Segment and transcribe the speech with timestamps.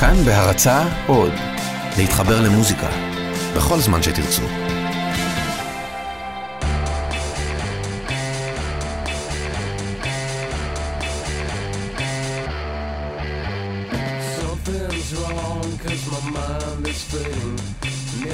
[0.00, 1.32] כאן בהרצה עוד,
[1.96, 2.88] להתחבר למוזיקה,
[3.56, 4.42] בכל זמן שתרצו.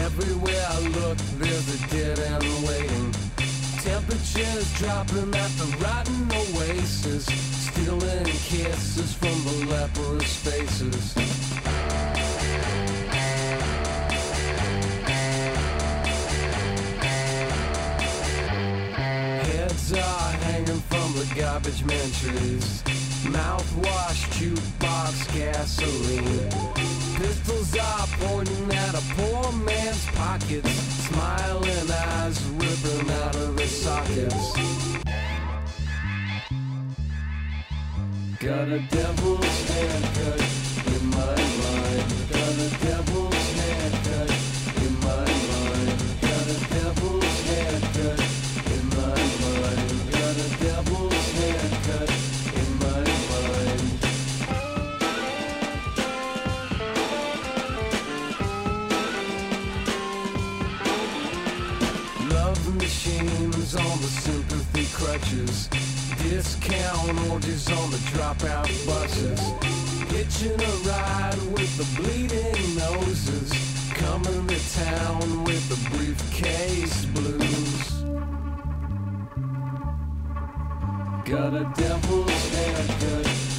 [0.07, 3.07] Everywhere I look there's a dead end waiting
[3.91, 4.69] Temperatures
[5.61, 7.25] the rotten oasis
[8.55, 11.34] kisses from the leprous faces
[21.35, 22.83] garbage man trees.
[23.25, 26.51] Mouthwash, jukebox, gasoline.
[27.17, 30.71] Pistols are pointing at a poor man's pockets.
[31.09, 34.53] Smiling eyes ripping out of their sockets.
[38.39, 40.41] Got a devil's haircut
[40.87, 42.07] in my mind.
[42.31, 43.34] Got a devil's
[64.75, 65.69] sympathy crutches.
[66.23, 69.41] Discount orgies on the dropout buses.
[70.11, 73.53] Hitching a ride with the bleeding noses.
[73.95, 77.91] Coming to town with the briefcase blues.
[81.25, 83.54] Got a devil's haircut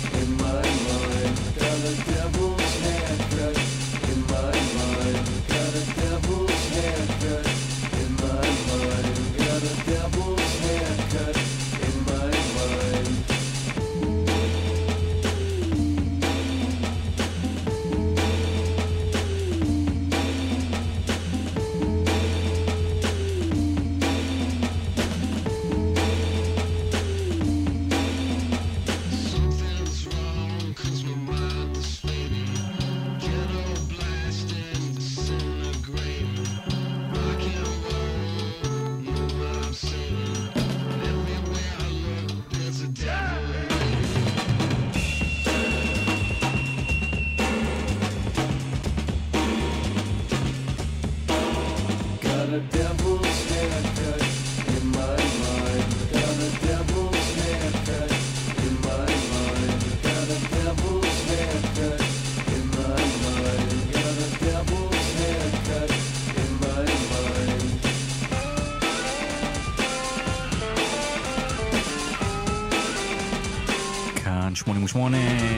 [74.96, 75.18] 28,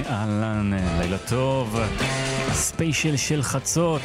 [0.10, 1.80] אהלן, לילה טוב,
[2.54, 4.02] ספיישל של חצות.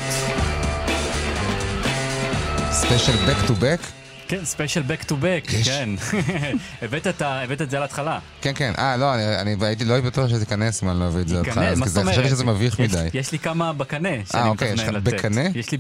[2.71, 4.02] ספיישל back to back?
[4.33, 5.69] כן, ספיישל to back, יש.
[5.69, 5.89] כן.
[6.83, 8.19] הבאת את הבאת את זה על ההתחלה.
[8.41, 8.73] כן, כן.
[8.79, 11.37] אה, לא, אני, אני הייתי לא בטוח שזה ייכנס אם אני לא אביא את זה
[11.37, 12.15] ייכנס, בהתחלה, מה זאת אומרת?
[12.15, 13.09] חשבתי שזה מביך יש- מדי.
[13.15, 15.15] יש לי כמה בקנה שאני אוקיי, יש מתכנן לך לתת.
[15.15, 15.41] בקנה?
[15.55, 15.79] יש לי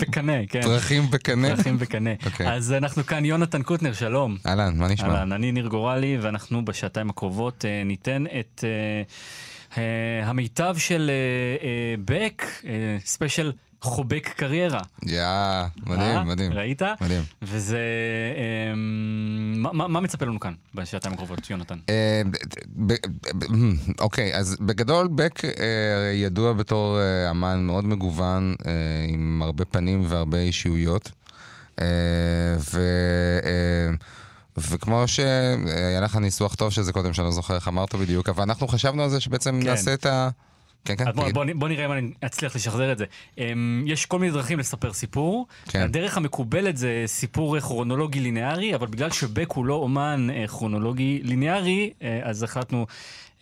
[0.00, 0.62] בקנה, כן.
[0.62, 1.56] פרחים בקנה?
[1.56, 2.10] פרחים בקנה.
[2.26, 2.52] אוקיי.
[2.52, 4.36] אז אנחנו כאן, יונתן קוטנר, שלום.
[4.46, 5.08] אהלן, מה נשמע?
[5.08, 9.02] אהלן, אני ניר גורלי, ואנחנו בשעתיים הקרובות אה, ניתן את אה,
[9.82, 12.70] אה, המיטב של אה, אה, בק, אה,
[13.04, 14.80] ספיישל חובק קריירה.
[15.06, 15.66] יא, אה?
[15.86, 16.52] מדהים, מדהים.
[16.52, 16.82] ראית?
[17.00, 17.22] מדהים.
[17.42, 17.78] וזה...
[18.36, 18.72] אה,
[19.72, 21.78] מה- מה מצפה לנו כאן בשעתיים הקרובות, יונתן?
[21.88, 22.22] אה,
[22.76, 22.92] ב- ב-
[23.38, 25.50] ב- אוקיי, אז בגדול בק אה,
[26.14, 28.72] ידוע בתור אה, אמן מאוד מגוון, אה,
[29.08, 31.10] עם הרבה פנים והרבה אישיויות.
[31.80, 31.86] אה,
[32.74, 32.80] ו...
[33.44, 33.94] אה,
[34.58, 38.68] וכמו שהיה לך ניסוח טוב שזה קודם, שאני לא זוכר איך אמרת בדיוק, אבל אנחנו
[38.68, 39.66] חשבנו על זה שבעצם כן.
[39.68, 40.28] נעשה את ה...
[40.86, 41.30] כן, כן, אז בוא.
[41.32, 43.04] בוא, בוא נראה אם אני אצליח לשחזר את זה.
[43.38, 45.46] אמ, יש כל מיני דרכים לספר סיפור.
[45.68, 45.82] כן.
[45.82, 51.90] הדרך המקובלת זה סיפור כרונולוגי ליניארי, אבל בגלל שבק הוא לא אומן אה, כרונולוגי ליניארי,
[52.02, 52.86] אה, אז החלטנו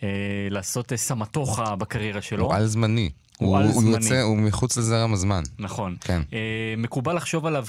[0.03, 0.07] אה,
[0.49, 2.45] לעשות סמטוחה בקריירה שלו.
[2.45, 3.09] הוא על זמני.
[3.37, 3.95] הוא הוא, על הוא זמני.
[3.95, 5.43] יוצא, הוא מחוץ לזרם הזמן.
[5.59, 5.95] נכון.
[6.01, 6.21] כן.
[6.33, 6.39] אה,
[6.77, 7.65] מקובל לחשוב עליו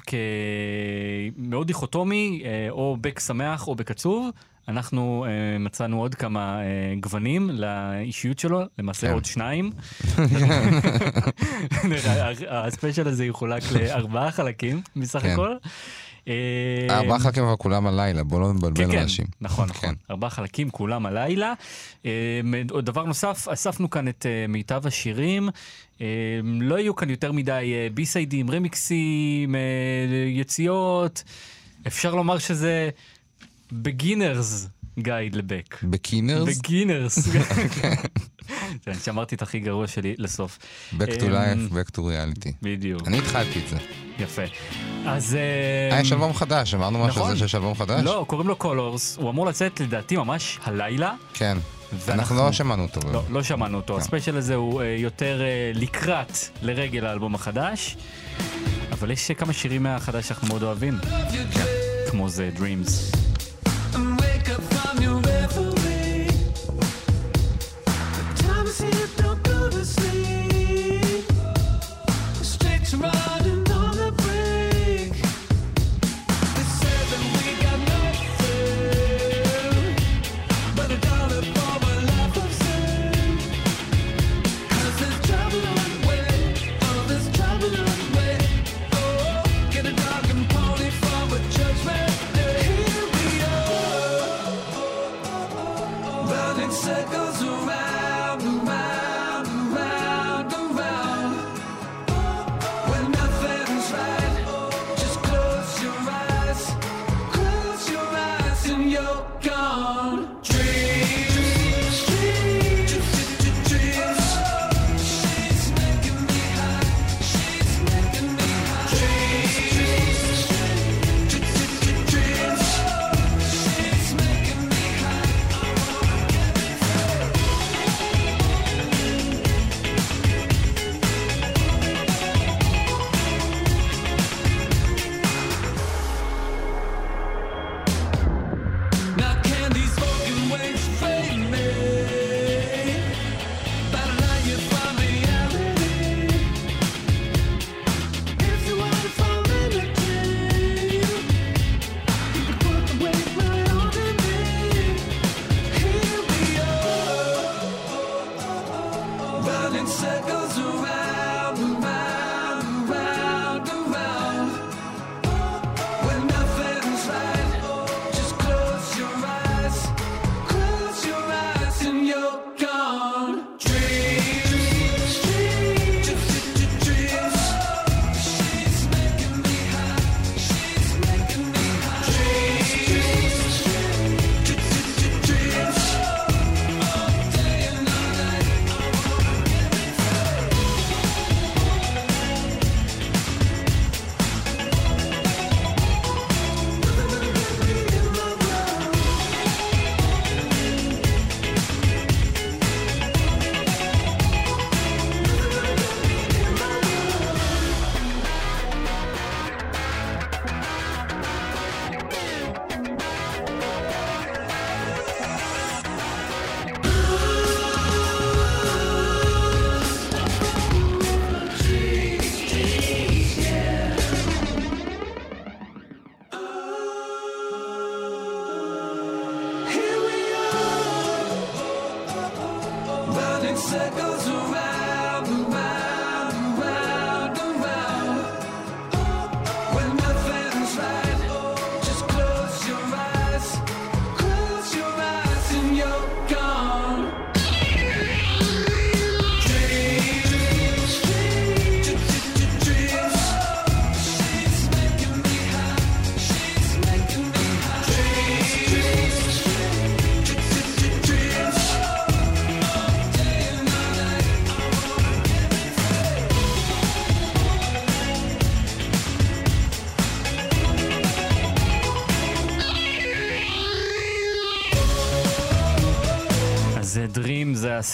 [1.36, 4.30] כמאוד דיכוטומי, אה, או בק שמח או בק עצוב.
[4.68, 6.64] אנחנו אה, מצאנו עוד כמה אה,
[7.00, 9.12] גוונים לאישיות שלו, למעשה כן.
[9.12, 9.70] עוד שניים.
[12.48, 15.30] הספיישל הזה יחולק לארבעה חלקים בסך כן.
[15.32, 15.54] הכל.
[16.28, 16.34] אה,
[16.90, 19.26] ארבעה חלקים אבל כולם הלילה, בוא לא נבלבל כן, כן, אנשים.
[19.40, 19.68] נכון.
[19.68, 19.94] נכון.
[20.10, 21.52] ארבעה חלקים, כולם הלילה.
[22.82, 25.48] דבר נוסף, אספנו כאן את מיטב השירים.
[26.44, 29.54] לא יהיו כאן יותר מדי בי-סיידים, רמיקסים,
[30.26, 31.24] יציאות.
[31.86, 32.90] אפשר לומר שזה
[33.72, 34.68] beginner's
[34.98, 35.76] guide לבק.
[35.82, 36.58] Beckinner's?
[36.58, 37.18] beginner's.
[38.84, 40.58] כן, שמרתי את הכי גרוע שלי לסוף.
[40.92, 42.50] Back to אמ, life, back to reality.
[42.62, 43.76] בדיוק, אני התחלתי את זה.
[44.18, 44.42] יפה.
[45.06, 45.34] אז...
[45.92, 47.34] אה, יש אלבום חדש, אמרנו משהו על נכון.
[47.34, 48.04] זה שיש אלבום חדש?
[48.04, 51.14] לא, קוראים לו Colors, הוא אמור לצאת לדעתי ממש הלילה.
[51.34, 51.58] כן.
[52.08, 53.00] אנחנו לא שמענו אותו.
[53.12, 53.98] לא, לא שמענו אותו.
[53.98, 56.32] הספיישל הזה הוא אה, יותר אה, לקראת,
[56.62, 57.96] לרגל האלבום החדש.
[58.92, 60.98] אבל יש אה, כמה שירים מהחדש שאנחנו מאוד אוהבים.
[62.10, 63.16] כמו זה Dreams.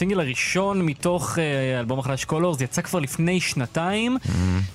[0.03, 4.17] הסינגל הראשון מתוך אה, האלבום החדש Colors, יצא כבר לפני שנתיים.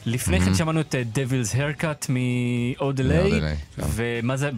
[0.05, 3.55] לפני כן שמענו את אה, Devil's Haircut מ-Odelay, כן.
[3.77, 4.49] ומה זה,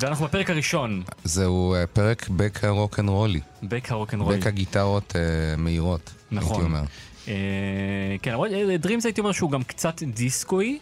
[0.00, 3.40] ואנחנו בפרק הראשון, זהו אה, פרק בק הרוקנרולי.
[3.62, 4.36] בק הרוקנרול.
[4.36, 5.16] בק הגיטרות
[5.58, 6.52] מהירות, נכון.
[6.52, 6.82] הייתי אומר.
[7.28, 8.50] אה, כן, למרות
[8.82, 10.78] Dreams הייתי אומר שהוא גם קצת דיסקוי,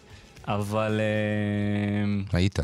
[0.49, 1.01] אבל
[2.33, 2.59] היית.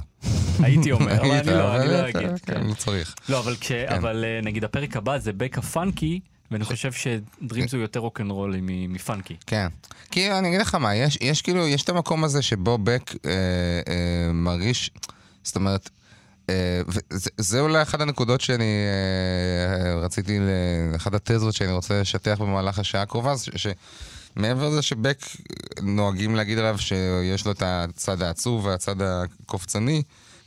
[0.59, 2.39] הייתי אומר, אבל אני לא, אני לא אגיד.
[2.47, 2.55] כן.
[2.55, 3.15] כן, לא צריך.
[3.29, 3.43] לא,
[3.89, 6.21] אבל אה, נגיד הפרק הבא זה בק הפאנקי,
[6.51, 9.37] ואני חושב שדרימס הוא יותר רוקנרולי מפאנקי.
[9.47, 9.67] כן.
[10.11, 13.31] כי אני אגיד לך מה, יש, יש כאילו, יש את המקום הזה שבו בק אה,
[13.89, 14.91] אה, מרגיש,
[15.43, 15.91] זאת אומרת,
[16.51, 20.39] אה, וזה, זה אולי אחת הנקודות שאני אה, רציתי,
[20.97, 23.67] אחת התזות שאני רוצה לשטח במהלך השעה הקרובה, ש...
[24.37, 25.19] מעבר לזה שבק
[25.83, 30.03] נוהגים להגיד עליו שיש לו את הצד העצוב והצד הקופצני,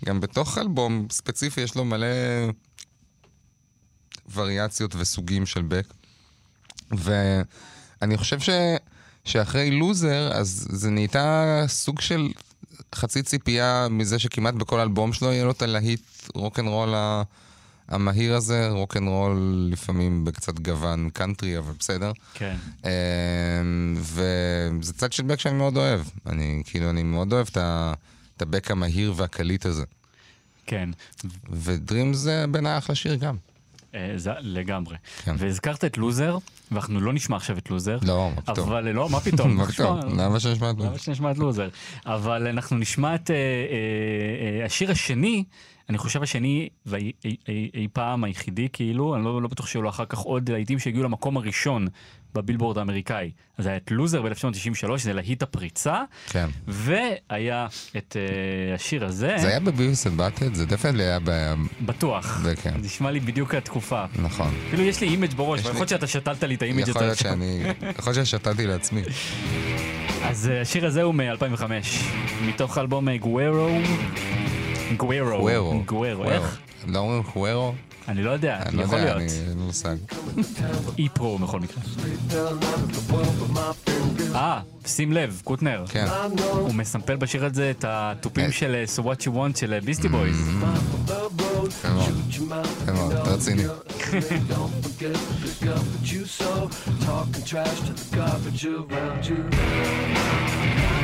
[0.06, 2.08] גם בתוך אלבום ספציפי יש לו מלא
[4.34, 5.94] וריאציות וסוגים של בק.
[6.92, 8.50] ואני חושב ש...
[9.26, 12.30] שאחרי Loser, אז זה נהייתה סוג של
[12.96, 16.02] חצי ציפייה מזה שכמעט בכל אלבום שלו יהיה לו את הלהיט
[16.34, 16.94] רוקנרול
[17.88, 22.12] המהיר הזה, רוקנרול לפעמים בקצת גוון קאנטרי, אבל בסדר.
[22.34, 22.56] כן.
[22.84, 22.90] אמ,
[23.98, 26.02] וזה צד של בק שאני מאוד אוהב.
[26.26, 29.84] אני כאילו, אני מאוד אוהב את הבק המהיר והקליט הזה.
[30.66, 30.90] כן,
[31.50, 33.36] ודרים זה בעיניי אחלה שיר גם.
[33.96, 34.98] אה, זה לגמרי.
[35.24, 35.36] כן.
[35.38, 36.38] והזכרת את לוזר,
[36.72, 37.98] ואנחנו לא נשמע עכשיו את לוזר.
[38.02, 38.70] לא, מה פתאום.
[38.70, 39.56] אבל לא, מה פתאום?
[39.58, 40.20] מה פתאום?
[40.20, 41.70] למה שנשמע את למה שנשמע את לוזר?
[42.06, 45.44] אבל אנחנו נשמע את אה, אה, השיר השני,
[45.90, 49.82] אני חושב השני ואי אי- אי- אי פעם היחידי כאילו, אני לא, לא בטוח שיהיו
[49.82, 51.88] לו אחר כך עוד להיטים שהגיעו למקום הראשון
[52.34, 53.32] בבילבורד האמריקאי.
[53.58, 56.48] אז היה את Loser ב-1993, זה להיט הפריצה, כן.
[56.68, 57.68] והיה
[57.98, 60.54] את אה, השיר הזה, זה היה ב Beavis and Butt-Head?
[60.54, 61.54] זה definitely היה ב...
[61.86, 62.40] בטוח.
[62.44, 62.74] זה כן.
[62.82, 64.06] נשמע לי בדיוק התקופה.
[64.22, 64.54] נכון.
[64.68, 67.02] אפילו יש לי image בראש, לי- יכול להיות שאתה שתלת לי את ה image יכול
[67.02, 67.18] להיות.
[67.18, 67.64] שאני...
[68.00, 69.02] יכול להיות ששתלתי לעצמי.
[70.24, 71.64] אז אה, השיר הזה הוא מ-2005,
[72.42, 73.70] מתוך האלבום אה, Guero.
[74.98, 75.38] Guero.
[75.38, 75.84] חוארו.
[75.86, 76.58] Guero, איך?
[76.88, 77.74] לא אומרים חוארו?
[78.08, 79.32] אני לא יודע, אני לא יכול יודע, להיות.
[79.32, 79.50] אני...
[79.50, 79.96] אין מושג.
[80.98, 81.84] אי פרו בכל מקרה.
[84.36, 85.86] אה, שים לב, קוטנר.
[85.90, 86.06] כן.
[86.52, 88.52] הוא מסמפל בשיר הזה את התופים אה.
[88.52, 90.40] של אה, So What You Want של ביסטי בויז.
[90.40, 90.56] יפה
[91.46, 91.74] מאוד.
[92.30, 93.64] יפה מאוד, רציני.
[96.04, 96.70] You saw.
[97.06, 100.97] Talking trash to the garbage around you.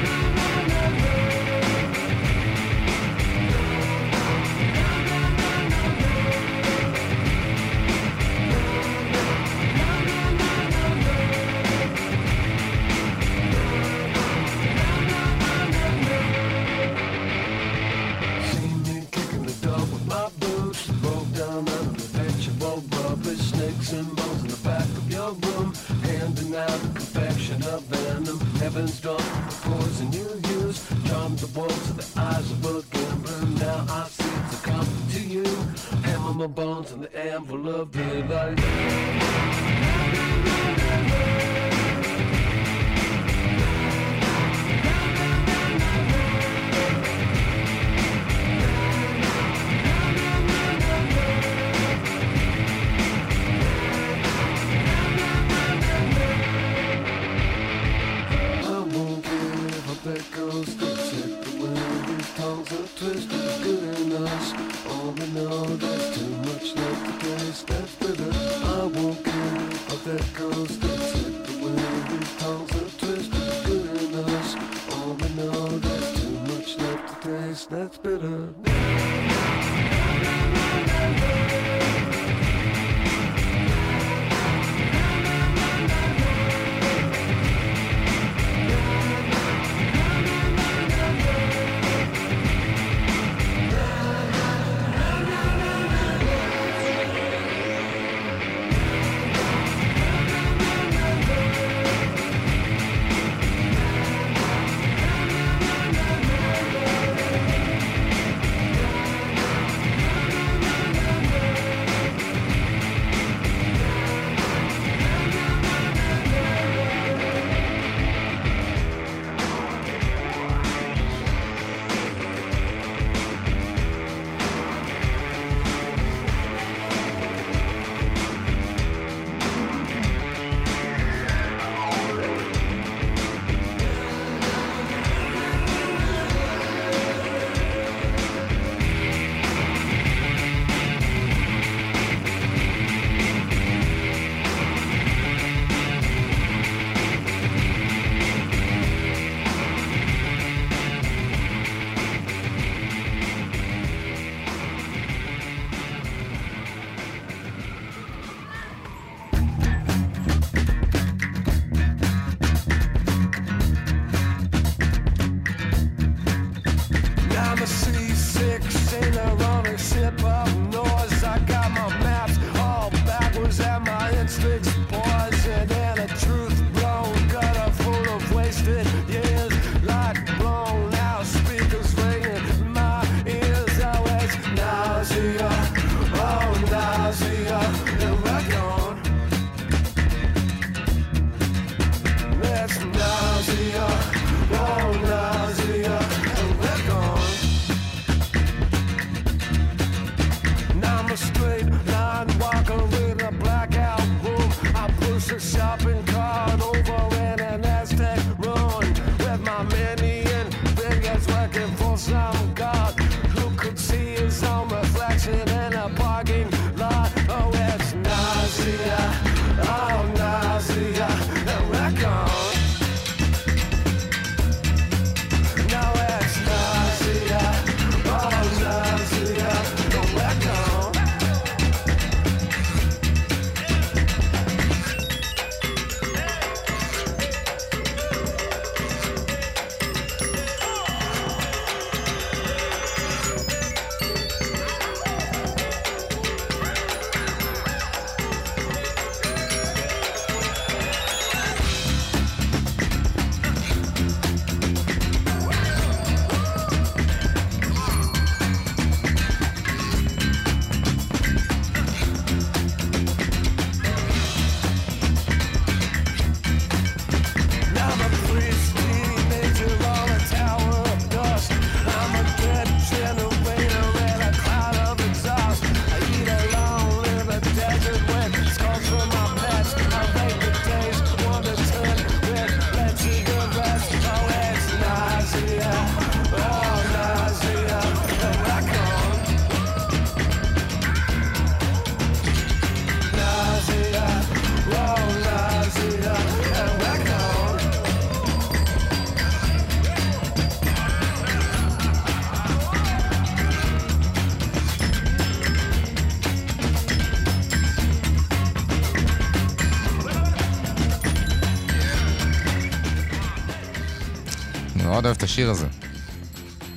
[315.34, 315.68] השיר הזה.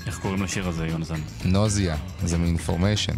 [0.06, 1.20] איך קוראים לשיר הזה, יונתן?
[1.44, 3.12] Nausea, זה מ Information.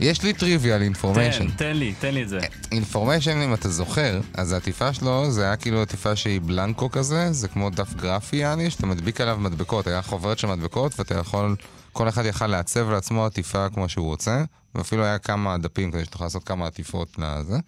[0.00, 1.50] יש לי טריוויה על Information.
[1.50, 2.38] תן, תן לי, תן לי את זה.
[2.72, 7.48] Information, אם אתה זוכר, אז העטיפה שלו זה היה כאילו עטיפה שהיא בלנקו כזה, זה
[7.48, 11.56] כמו דף גרפי יעני, שאתה מדביק עליו מדבקות, היה חוברת של מדבקות, ואתה יכול,
[11.92, 16.24] כל אחד יכל לעצב לעצמו עטיפה כמו שהוא רוצה, ואפילו היה כמה דפים כדי שתוכל
[16.24, 17.58] לעשות כמה עטיפות לזה.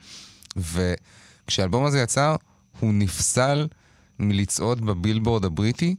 [0.57, 2.35] וכשהאלבום הזה יצא,
[2.81, 3.67] הוא נפסל
[4.19, 5.97] מלצעוד בבילבורד הבריטי,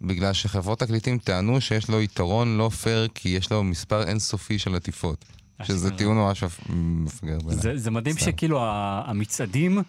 [0.00, 4.74] בגלל שחברות תקליטים טענו שיש לו יתרון לא פייר, כי יש לו מספר אינסופי של
[4.74, 5.24] עטיפות.
[5.62, 5.90] שזה.
[5.90, 7.62] טיעון ממש מפגר בעיניי.
[7.62, 8.18] זה, זה מדהים.
[8.18, 8.60] שכאילו
[9.06, 9.82] המצעדים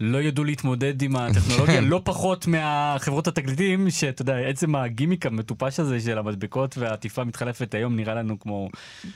[0.00, 6.00] לא ידעו להתמודד עם הטכנולוגיה, לא פחות מהחברות התקליטים, שאתה יודע, עצם הגימיק המטופש הזה
[6.00, 8.68] של המדבקות והעטיפה מתחלפת היום נראה לנו כמו,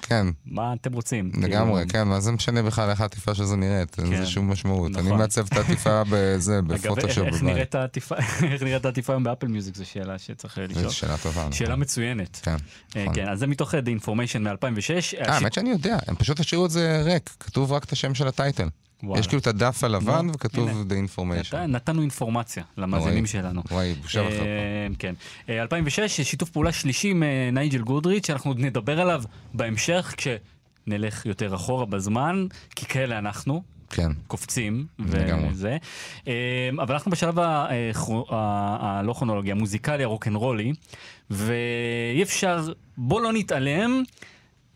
[0.02, 1.30] כן, מה אתם רוצים?
[1.42, 3.98] לגמרי, כאילו, כן, מה זה משנה בכלל איך העטיפה של זה נראית?
[3.98, 4.96] אין כן, לזה שום משמעות.
[4.96, 5.18] אני נכון.
[5.18, 7.42] מעצב את העטיפה בזה, בפוטושופ איך.
[7.42, 8.14] נראית העטיפה,
[8.52, 10.84] איך נראית העטיפה היום ב Apple Music זו שאלה שצריך אה, לשאול.
[10.84, 11.40] זו שאלה טובה.
[11.40, 11.52] נכון.
[11.52, 12.40] שאלה מצוינת.
[12.42, 12.56] כן,
[12.96, 13.14] אה, נכון.
[13.14, 15.18] כן, אז זה מתוך אה, The Information מ-2006.
[15.18, 18.28] אה, האמת שאני יודע, הם פשוט השאירו את זה ריק, כתוב רק את השם של
[18.28, 18.68] ה title.
[19.16, 20.82] יש כאילו את הדף הלבן נו, וכתוב הנה.
[20.88, 21.56] The Information.
[21.56, 23.26] נתנו אינפורמציה למאזינים.
[23.26, 23.62] שלנו.
[23.70, 24.42] וואי, בושה וחרפה.
[24.42, 25.14] אה, כן.
[25.48, 29.22] אה, 2006, שיתוף פעולה שלישי עם אה, נייג'ל גודריץ', שאנחנו עוד נדבר עליו
[29.54, 33.62] בהמשך, כשנלך יותר אחורה בזמן, כי כאלה אנחנו.
[33.90, 34.12] כן.
[34.26, 34.86] קופצים.
[34.98, 35.76] וזה.
[36.28, 37.38] אה, אבל אנחנו בשלב
[38.28, 40.72] הלא כרונולוגי, המוזיקלי, הרוקנרולי,
[41.30, 44.02] ואי אפשר, בוא לא נתעלם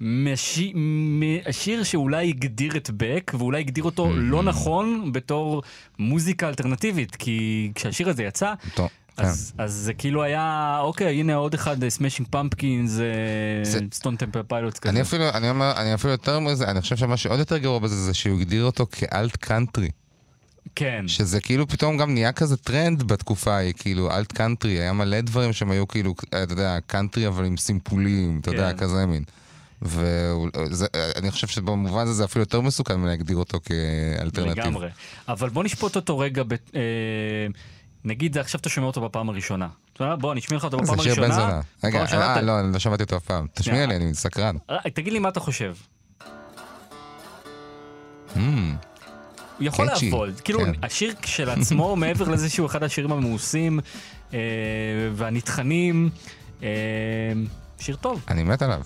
[0.00, 5.62] מהשי- מהשיר שאולי הגדיר את בק, ואולי הגדיר אותו לא נכון בתור
[5.98, 9.22] מוזיקה אלטרנטיבית, כי כשהשיר הזה יצא, טוב, כן.
[9.24, 12.98] אז, אז זה כאילו היה, אוקיי, הנה עוד אחד, Smashing Pumpkins,
[13.92, 14.90] Stone Temple Pilots כזה.
[14.92, 17.96] אני אפילו, אני אומר, אני אפילו יותר מזה, אני חושב שמה שעוד יותר גרוע בזה
[17.96, 19.88] זה שהוא הגדיר אותו כ alt country.
[20.76, 21.04] כן.
[21.09, 25.52] שזה כאילו פתאום גם נהיה כזה טרנד בתקופה ההיא, כאילו alt country, היה מלא דברים
[25.52, 28.78] שהם היו כאילו, אתה יודע, קאנטרי אבל עם סימפולים, אתה יודע, כן.
[28.78, 29.22] כזה מין.
[29.84, 34.62] ואני חושב שבמובן הזה זה אפילו יותר מסוכן מלהגדיר אותו כ alternative.
[34.64, 34.88] לגמרי.
[35.28, 36.56] אבל בוא נשפוט אותו רגע, ב, אה,
[38.04, 39.68] נגיד עכשיו אתה שומע אותו בפעם הראשונה.
[40.00, 41.28] בוא, אני אשמיע לך אותו בפעם זה שיר הראשונה.
[41.28, 41.60] בן זונה.
[41.84, 43.46] רגע, הראשונה אה, אתה- לא, אני לא שמעתי אותו אף פעם.
[43.54, 43.86] תשמיע.
[43.86, 44.56] לי, אני סקרן.
[44.70, 45.74] אה, תגיד לי מה אתה חושב.
[48.34, 48.46] Hmm, הוא
[49.60, 50.40] יכול קאצ'י, לעבוד.
[50.40, 50.72] כאילו, כן.
[50.82, 53.80] השיר כשלעצמו, מעבר לזה שהוא אחד השירים המאוסים
[54.34, 54.38] אה,
[55.14, 56.10] והנטחנים,
[56.62, 56.68] אה,
[57.78, 58.24] שיר טוב.
[58.28, 58.82] אני מת עליו.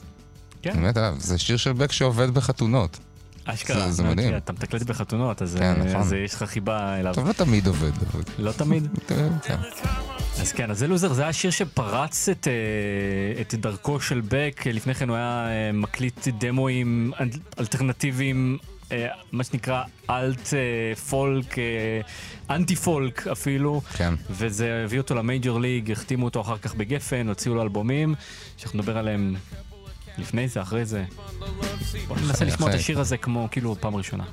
[0.63, 0.71] כן.
[0.71, 1.15] אני מת עליו.
[1.19, 2.99] זה שיר של בק שעובד בחתונות.
[3.45, 3.91] אשכרה.
[3.91, 4.37] זה- מדהים.
[4.37, 6.01] אתה מתקלט בחתונות, אז כן, אה, נכון.
[6.01, 7.15] אז יש לך חיבה אליו.
[7.15, 7.91] טוב, לא תמיד עובד.
[8.39, 8.89] לא תמיד.
[9.09, 9.57] כן.
[10.41, 14.63] אז כן, אז זה לוזר, זה היה השיר שפרץ את, אה, את דרכו של בק,
[14.67, 17.29] לפני כן הוא היה אה, מקליט דמואים אל-
[17.61, 18.59] אלטרנטיביים,
[18.93, 21.65] אה, מה שנקרא אלט אה, פולק, אה,
[22.57, 24.15] אנטי פולק אפילו, כן.
[24.31, 28.15] וזה הביא אותו למייג'ור ליג, החתימו אותו אחר כך בגפן, הוציאו לו אלבומים,
[28.57, 29.35] שאנחנו נדבר עליהם
[30.19, 31.05] לפני זה, אחרי זה.
[32.09, 32.75] בואו ננסה לשמוע את.
[32.75, 34.25] השיר הזה כמו כאילו פעם ראשונה.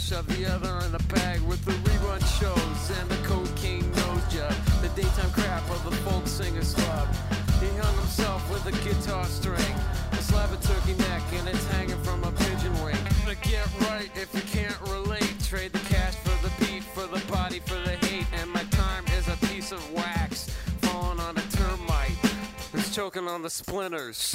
[0.00, 4.54] Shove the other in a bag with the rerun shows and the cocaine nose job.
[4.80, 7.08] The daytime crap of the folk singer's club.
[7.60, 9.74] He hung himself with a guitar string.
[10.12, 12.96] A slab of turkey neck and it's hanging from a pigeon wing.
[13.26, 15.34] But get right if you can't relate.
[15.44, 18.26] Trade the cash for the beat, for the body, for the hate.
[18.32, 20.48] And my time is a piece of wax
[20.80, 22.16] falling on a termite.
[22.72, 24.34] Who's choking on the splinters.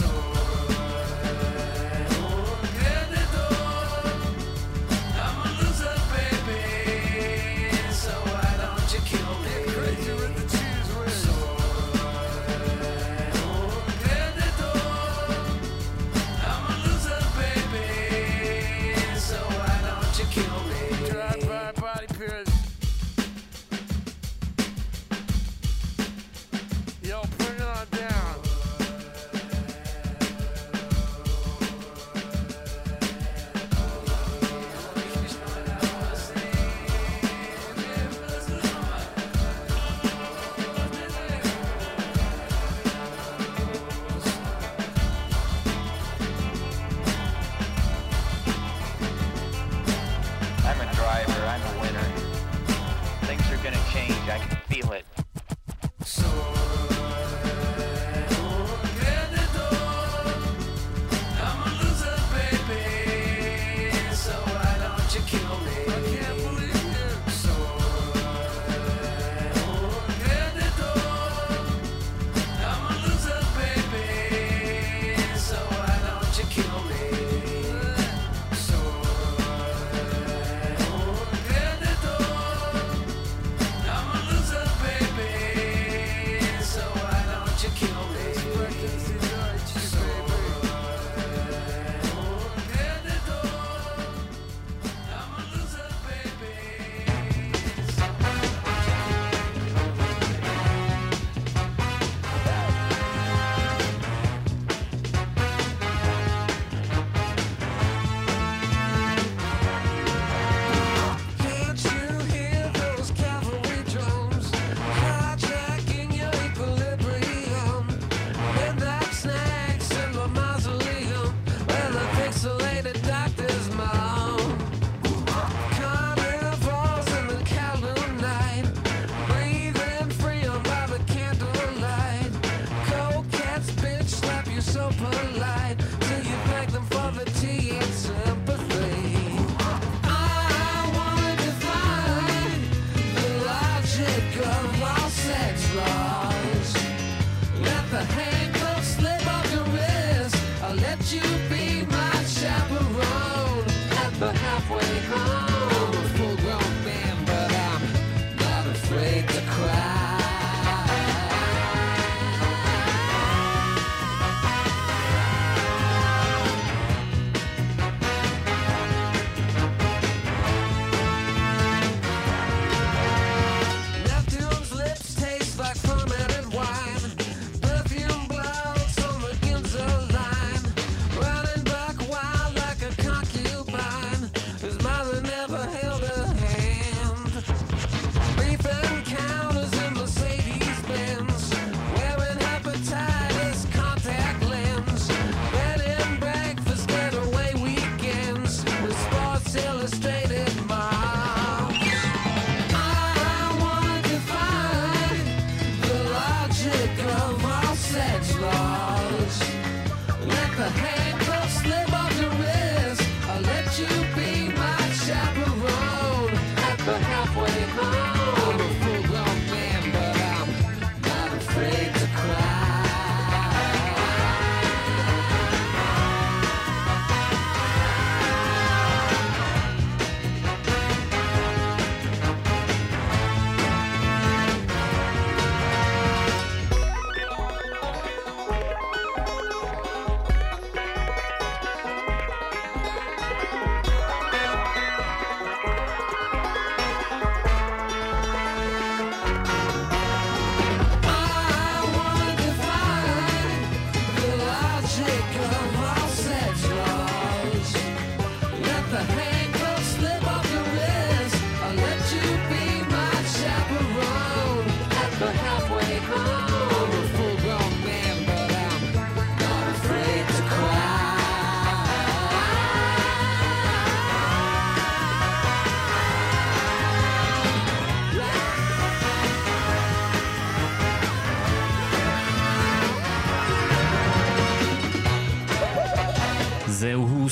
[54.76, 55.05] steal it.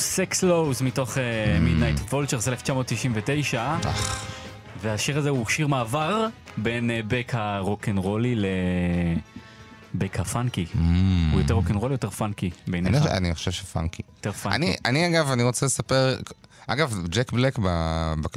[0.04, 1.18] Sexx Laws מתוך
[1.62, 3.76] Midnite Vultures 1999.
[4.82, 8.36] והשיר הזה הוא שיר מעבר בין אה, בק הרוקנרולי
[9.96, 10.66] לבק הפאנקי.
[11.32, 13.06] הוא יותר רוקנרולי או יותר פאנקי בעיניך?
[13.06, 14.02] אני, אני חושב שפאנקי.
[14.18, 14.58] יותר פאנקי.
[14.58, 16.18] אני, אני אגב, אני רוצה לספר,
[16.68, 17.60] אגב, ג'ק בלק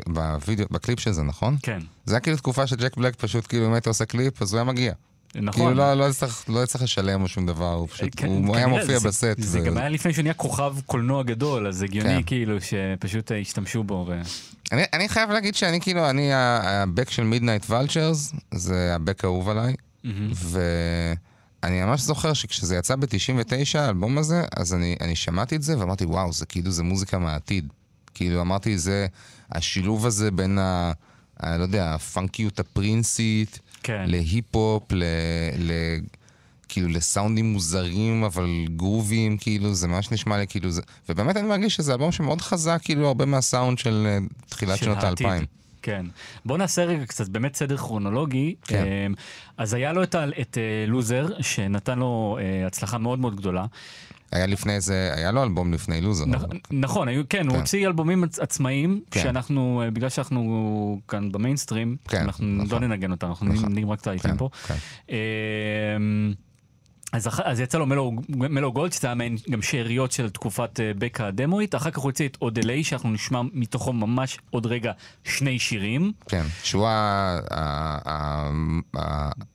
[0.07, 1.57] בווידאו, בקליפ של זה, נכון?
[1.62, 4.59] כן, זה היה כאילו תקופה שג'ק בלק פשוט כאילו אם היית עושה קליפ, אז הוא
[4.59, 4.92] היה מגיע.
[5.37, 5.75] כאילו נכון.
[5.77, 8.99] לא, לא צריך לא צריך לשלם או שום דבר, הוא פשוט, כן, הוא היה מופיע
[8.99, 9.25] זה- בסט.
[9.38, 12.22] זה ו- גם היה לפני שהוא נהיה כוכב קולנוע גדול, אז הגיוני כן.
[12.27, 14.05] כאילו שפשוט אה, השתמשו בו.
[14.09, 14.20] ו-
[14.72, 19.75] אני, אני חייב להגיד שאני כאילו, אני הבק של מידנייט ולצ'רס, זה הבק האהוב עליי,
[20.35, 23.46] ואני ממש זוכר שכשזה יצא ב-99,
[23.79, 27.68] האלבום הזה, אז אני, אני שמעתי את זה ואמרתי, וואו, זה כאילו, זה מוזיקה מהעתיד.
[28.14, 29.07] כאילו, אמרתי, זה
[29.53, 30.92] השילוב הזה בין ה...
[31.40, 34.05] ה- לא יודע, הפאנקיות הפרינסית, כן.
[34.07, 35.03] להיפ-הופ, ל...
[35.59, 35.72] ל...
[36.68, 40.83] כאילו לסאונדים מוזרים, אבל גרוביים, כאילו, זה ממש נשמע לי כאילו זה...
[41.09, 44.18] ובאמת אני מרגיש שזה אלבום שמאוד חזק, כאילו, הרבה מהסאונד של אה,
[44.49, 45.05] תחילת של שנות.
[45.05, 45.44] האלפיים.
[45.83, 46.07] כן.
[46.44, 48.55] בוא נעשה רגע קצת באמת סדר כרונולוגי.
[48.62, 48.85] כן.
[49.07, 49.14] אמ,
[49.57, 53.64] אז היה לו את, את אה, לוזר, שנתן לו אה, הצלחה מאוד מאוד גדולה.
[54.32, 56.24] היה לפני זה, היה לו אלבום לפני לוזר.
[56.24, 57.60] נכ- נכון, היו, כן, הוא כן.
[57.60, 59.22] הוציא אלבומים עצ- עצמאיים, כן.
[59.22, 60.42] שאנחנו, אה, בגלל שאנחנו
[61.08, 62.80] כאן במיינסטרים, כן, אנחנו נכון.
[62.82, 63.68] לא ננגן אותם, אנחנו נכון.
[63.72, 64.48] ננגן רק את האייטם כן, פה.
[64.66, 64.74] כן.
[67.16, 70.81] אז, אח- אז יצא לו Mellow, Mellow Gold, שזה היה מעין גם שאריות של תקופת
[70.81, 74.92] אה, בק הדמואית, אחר כך הוא הוציא את Odelay, שאנחנו נשמע מתוכו ממש עוד רגע
[75.24, 76.12] שני שירים.
[76.29, 76.88] כן, שהוא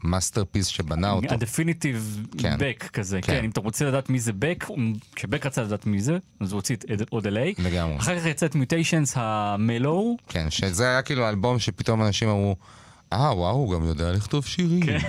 [0.03, 1.33] ה masterpiece שבנה אותו.
[1.33, 2.55] ה definitive כן.
[2.59, 3.33] בק כזה, כן.
[3.33, 4.65] כן, אם אתה רוצה לדעת מי זה בק,
[5.15, 7.53] כשבק רצה לדעת מי זה, אז הוא הוציא את Odelay.
[7.59, 7.97] לגמרי.
[7.97, 12.55] אחר כך יצא את Mutations ה mellow, כן, שזה היה כאילו האלבום שפתאום אנשים אמרו,
[13.13, 14.85] אה, וואו, הוא גם יודע לכתוב שירים.
[14.85, 14.99] כן.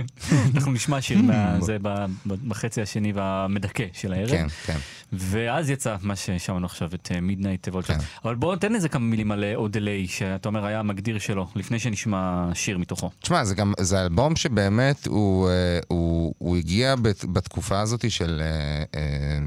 [0.54, 4.30] אנחנו נשמע שיר ב- ב- בחצי השני והמדכא של הערב.
[4.30, 4.78] כן, כן.
[5.12, 7.94] ואז יצא מה ששמענו עכשיו, את מידנייט וולצ'ר.
[7.94, 8.00] כן.
[8.24, 12.48] אבל בואו תן איזה כמה מילים על אודלי, שאתה אומר היה המגדיר שלו, לפני שנשמע
[12.54, 13.10] שיר מתוכו.
[13.20, 18.42] תשמע, זה גם, זה אלבום שבאמת הוא, אה, הוא, הוא הגיע בת, בתקופה הזאת של,
[18.42, 19.38] אה, אה,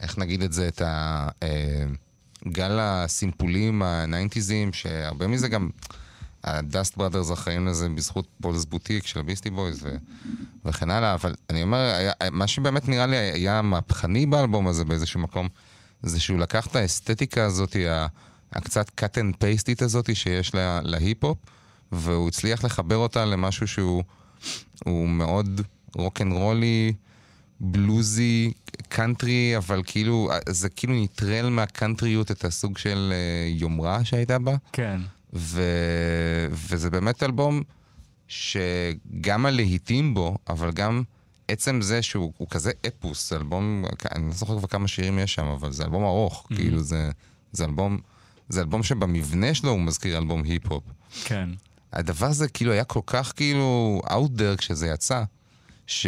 [0.00, 1.28] איך נגיד את זה, את ה...
[1.42, 1.84] אה,
[2.48, 5.68] גל הסימפולים ה nineties ים, שהרבה מזה גם,
[6.44, 9.96] ה Dust Brothers אחראים לזה בזכות Paul's Boutique של ה Beastie Boys ו,
[10.64, 15.20] וכן הלאה, אבל אני אומר, היה, מה שבאמת נראה לי היה מהפכני באלבום הזה באיזשהו
[15.20, 15.48] מקום,
[16.02, 17.76] זה שהוא לקח את האסתטיקה הזאת,
[18.52, 21.38] הקצת cut and paste ית הזאת שיש לה, להיפ-הופ,
[21.92, 24.02] והוא הצליח לחבר אותה למשהו שהוא
[24.84, 25.60] הוא מאוד
[25.94, 26.92] רוקנרולי
[27.60, 28.52] בלוזי,
[28.88, 34.54] קאנטרי, אבל כאילו, זה כאילו נטרל מהקאנטריות את הסוג של אה, יומרה שהייתה בה.
[34.72, 35.00] כן.
[35.32, 35.62] ו...
[36.50, 37.62] וזה באמת אלבום
[38.28, 41.02] שגם הלהיטים בו, אבל גם
[41.48, 45.34] עצם זה שהוא הוא כזה אפוס, זה אלבום, אני לא זוכר כבר כמה שירים יש
[45.34, 46.56] שם, אבל זה אלבום ארוך, mm-hmm.
[46.56, 47.10] כאילו זה,
[47.52, 47.98] זה אלבום,
[48.48, 50.84] זה אלבום שבמבנה שלו הוא מזכיר אלבום היפ-הופ.
[51.24, 51.48] כן.
[51.92, 55.22] הדבר הזה כאילו היה כל כך כאילו out there כשזה יצא,
[55.86, 56.06] ש...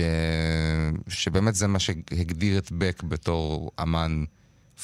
[1.08, 4.24] שבאמת זה מה שהגדיר את בק בתור אמן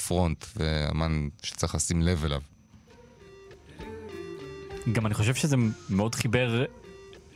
[0.06, 2.40] פרונט, ואמן שצריך לשים לב אליו.
[4.92, 5.56] גם אני חושב שזה
[5.90, 6.64] מאוד חיבר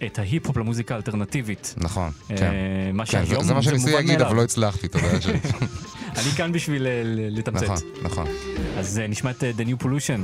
[0.06, 1.74] את ההיפ-הופ למוזיקה האלטרנטיבית.
[1.76, 2.52] נכון, אה, כן.
[2.92, 4.28] מה כן, שהיום זה, זה מה שאני ניסיתי מובן להגיד, מאליו.
[4.28, 5.38] אבל לא הצלחתי, אתה יודע שלי.
[6.18, 7.62] אני כאן בשביל אה, לתמצת.
[7.62, 8.26] נכון, נכון.
[8.78, 10.20] אז אה, נשמע את The New Pollution.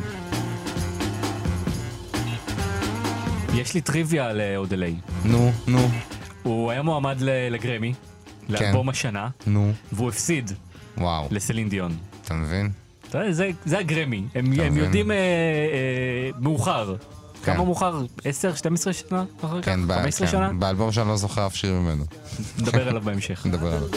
[3.54, 4.94] יש לי טריוויה לאודליי.
[5.24, 5.88] נו, נו,
[6.42, 8.52] הוא היה מועמד לגרמי, כן.
[8.52, 10.52] לאלבום השנה, נו, והוא הפסיד
[10.98, 11.96] וואו, לסלין דיון.
[12.24, 12.70] אתה מבין?
[13.18, 14.76] יודע, זה, זה הגרמי, הם, הם.
[14.76, 16.94] יודעים אה, אה, מאוחר.
[17.44, 17.54] כן.
[17.54, 18.00] כמה מאוחר?
[18.24, 19.64] 10, 12 שנה אחר כך?
[19.64, 20.32] כן, ב- 15 כן.
[20.32, 20.50] שנה?
[20.52, 22.04] באלבום שאני לא זוכר אף שיר ממנו.
[22.58, 23.46] נדבר עליו בהמשך.
[23.46, 23.88] נדבר עליו.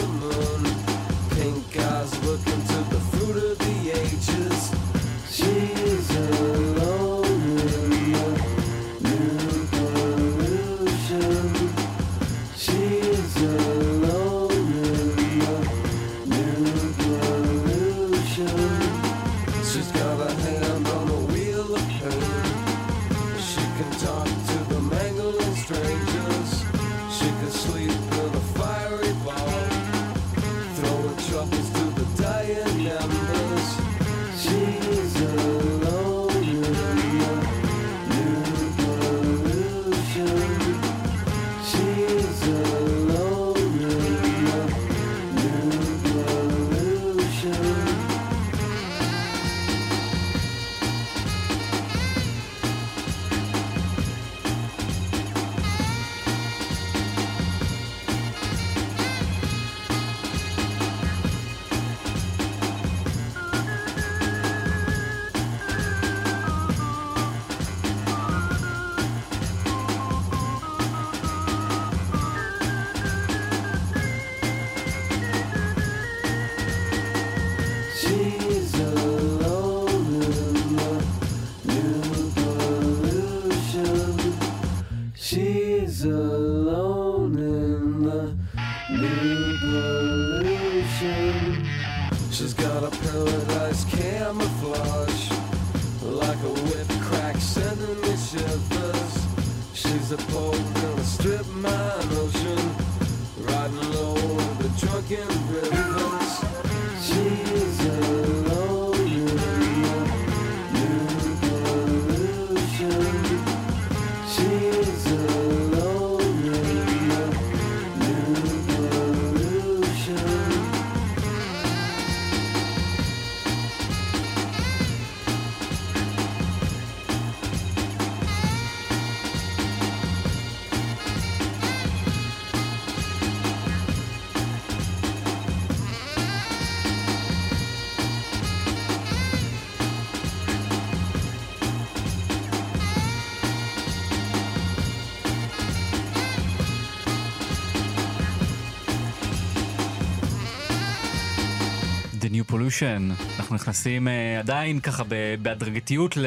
[152.74, 153.22] Pollution.
[153.38, 155.04] אנחנו נכנסים אה, עדיין ככה
[155.42, 156.26] בהדרגתיות ל...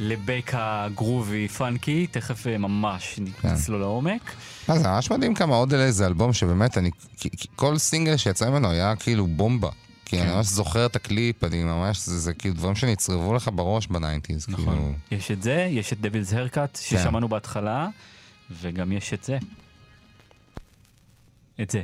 [0.00, 4.32] לבק הגרובי פאנקי, תכף אה, ממש נצלול לעומק.
[4.70, 6.90] אה, זה ממש מדהים כמה Odelay זה אלבום שבאמת, אני,
[7.56, 9.70] כל סינגל שיצא ממנו היה כאילו בומבה.
[10.04, 10.34] כי אני כן.
[10.34, 14.44] ממש זוכר את הקליפ, אני ממש, זה, זה כאילו דברים שנצרבו לך בראש ב nineties.
[14.44, 14.94] כאילו, נכון.
[15.10, 16.98] יש את זה, יש את Devil's Haircut כן.
[16.98, 17.88] ששמענו בהתחלה,
[18.62, 19.38] וגם יש את זה.
[21.60, 21.82] את זה.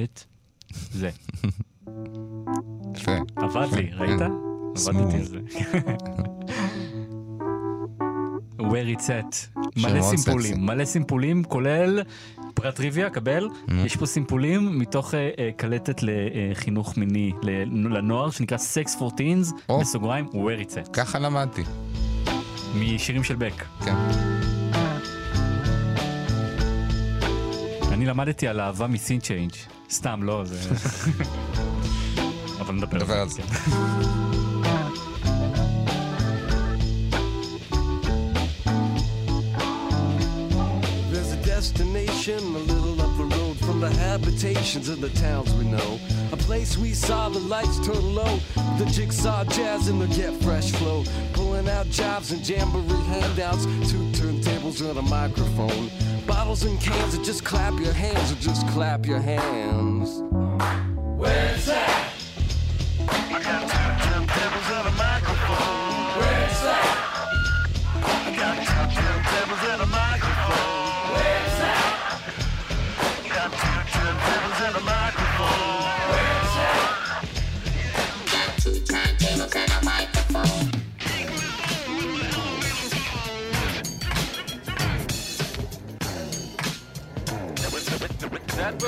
[0.00, 0.24] את
[0.92, 1.10] זה.
[2.96, 3.12] יפה.
[3.36, 4.20] עבד לי, ראית?
[4.88, 5.38] עבדתי על זה.
[8.58, 9.60] where it's at.
[9.76, 10.54] מלא סימפולים, סקסי.
[10.60, 12.02] מלא סימפולים, כולל
[12.54, 13.48] פרט טריוויה, קבל.
[13.48, 13.72] Mm-hmm.
[13.84, 19.72] יש פה סימפולים מתוך אה, אה, קלטת לחינוך מיני ל- לנוער, שנקרא Sex for Teens.
[19.80, 20.90] בסוגריים, where it's at.
[20.92, 21.62] ככה למדתי.
[22.80, 23.64] משירים של בק.
[23.84, 23.94] כן.
[27.92, 29.52] אני למדתי על אהבה מסין צ'יינג'.
[29.90, 30.58] סתם, לא, זה...
[32.68, 33.46] Dawid na
[41.44, 45.98] Destination a little up the road from the habitations of the towns we know.
[46.30, 48.38] A place we saw the lights turn low,
[48.78, 51.04] the jigsaw jazz and the get fresh flow.
[51.32, 55.90] Pulling out jobs and jamboree handouts, two turntables and a microphone.
[56.26, 60.22] Bottles and cans, and just clap your hands, or just clap your hands.
[61.16, 61.87] Where's that?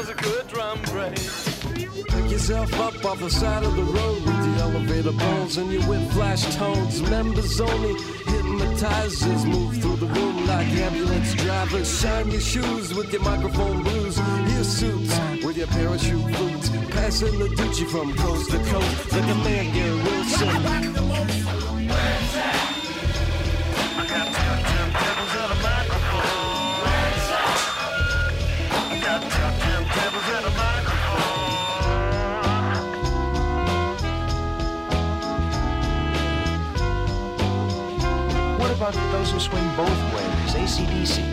[0.01, 1.15] Was a good drum break.
[2.09, 5.83] Pick yourself up off the side of the road with the elevator bones and your
[5.83, 7.03] whip flash tones.
[7.03, 7.95] Members only
[8.25, 12.01] hypnotizers move through the room like ambulance drivers.
[12.01, 14.17] Shine your shoes with your microphone blues.
[14.55, 16.71] Your suits with your parachute boots.
[16.97, 21.40] Passing the Gucci from coast to coast like a man Gary Wilson.
[39.33, 40.55] doesn't swing both ways.
[40.55, 41.30] ACDC.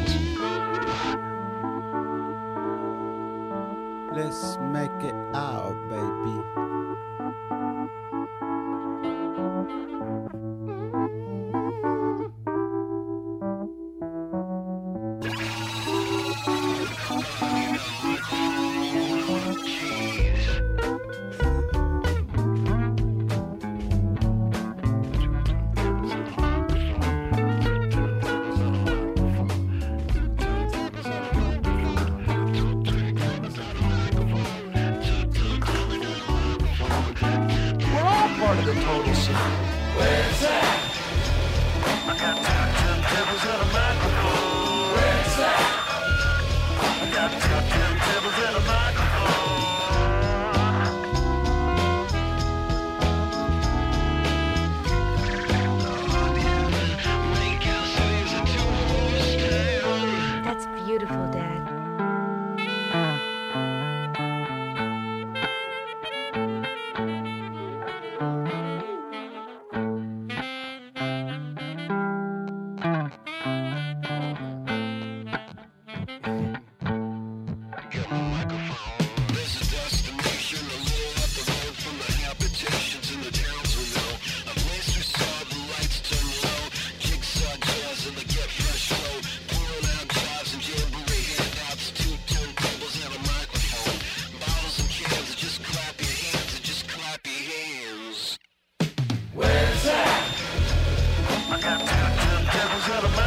[102.88, 103.27] gentlemen.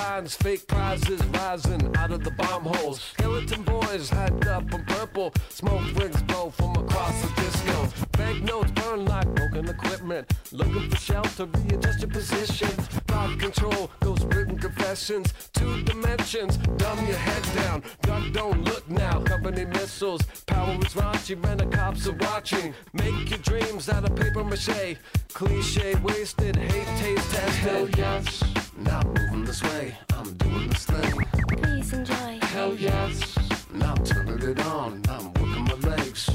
[0.00, 0.34] Lines.
[0.34, 3.00] Fake prizes rising out of the bomb holes.
[3.00, 5.32] Skeleton boys hyped up in purple.
[5.48, 7.76] Smoke rings blow from across the disco.
[8.12, 10.24] Banknotes burn like broken equipment.
[10.52, 12.82] Looking for shelter, readjust your positions.
[13.08, 15.32] Thought control, ghost written confessions.
[15.52, 17.82] Two dimensions, dumb your head down.
[18.02, 19.20] Duck don't look now.
[19.22, 22.74] Company missiles, power is raunchy, when the cops are watching.
[22.92, 24.96] Make your dreams out of paper mache.
[25.32, 27.70] Cliche wasted, hate taste tested.
[27.70, 28.42] Hell yes,
[28.80, 29.96] not moving this way.
[30.14, 31.12] I'm doing this thing.
[31.58, 32.38] Please enjoy.
[32.42, 33.36] Hell yes,
[33.72, 35.02] now I'm turning it on.
[35.08, 36.30] I'm working my legs.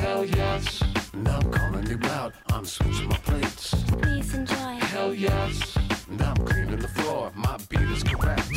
[0.00, 0.82] Hell yes,
[1.14, 2.32] now I'm calling you out.
[2.52, 3.74] I'm switching my plates.
[4.02, 4.74] Please enjoy.
[4.92, 5.76] Hell yes,
[6.08, 7.32] now I'm cleaning the floor.
[7.34, 8.48] My beat is correct.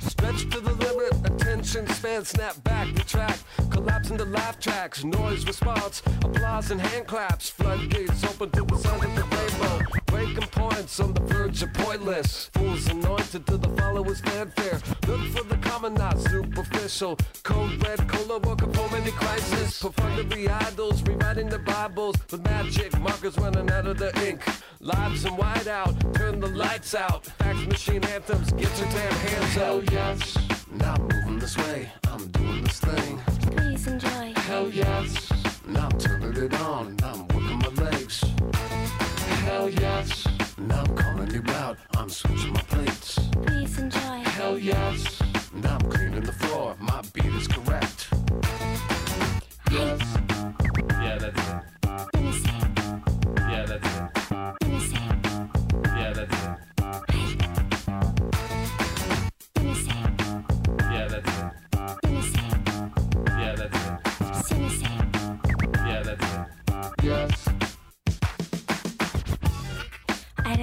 [0.00, 1.25] Stretch to the limit,
[1.66, 3.42] attention span, snap back, retract.
[3.70, 9.04] collapse into laugh tracks, noise response, applause and hand claps, floodgates open to the sound
[9.04, 10.00] of the rainbow.
[10.06, 12.50] Breaking points on the verge of pointless.
[12.54, 14.80] Fools anointed to the followers' fanfare.
[15.08, 17.18] Look for the common, not superficial.
[17.42, 19.82] Code red cola for many crisis.
[19.82, 24.40] Perfunctory idols rewriting the Bibles with magic markers running out of the ink.
[24.80, 27.26] Lives in white out, turn the lights out.
[27.26, 29.92] Fax machine anthems, get your damn hands out.
[29.92, 33.18] yes, Now I'm moving this way, I'm doing this thing.
[33.56, 34.32] Please enjoy.
[34.36, 35.30] hell yes,
[35.66, 38.24] Now I'm turning it on, now I'm working my legs.
[39.44, 40.26] hell yes,
[40.58, 43.18] Now I'm calling you out, I'm switching my plates.
[43.46, 44.18] Please enjoy.
[44.38, 45.20] hell yes,
[45.52, 48.08] Now I'm cleaning the floor, my beat is correct.
[49.70, 50.00] yes,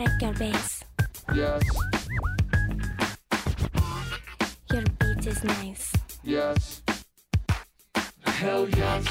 [0.04, 0.70] Like your bass.
[1.42, 1.64] yes,
[4.74, 5.86] Your beat is nice.
[6.36, 6.60] yes,
[8.40, 9.06] hell yes,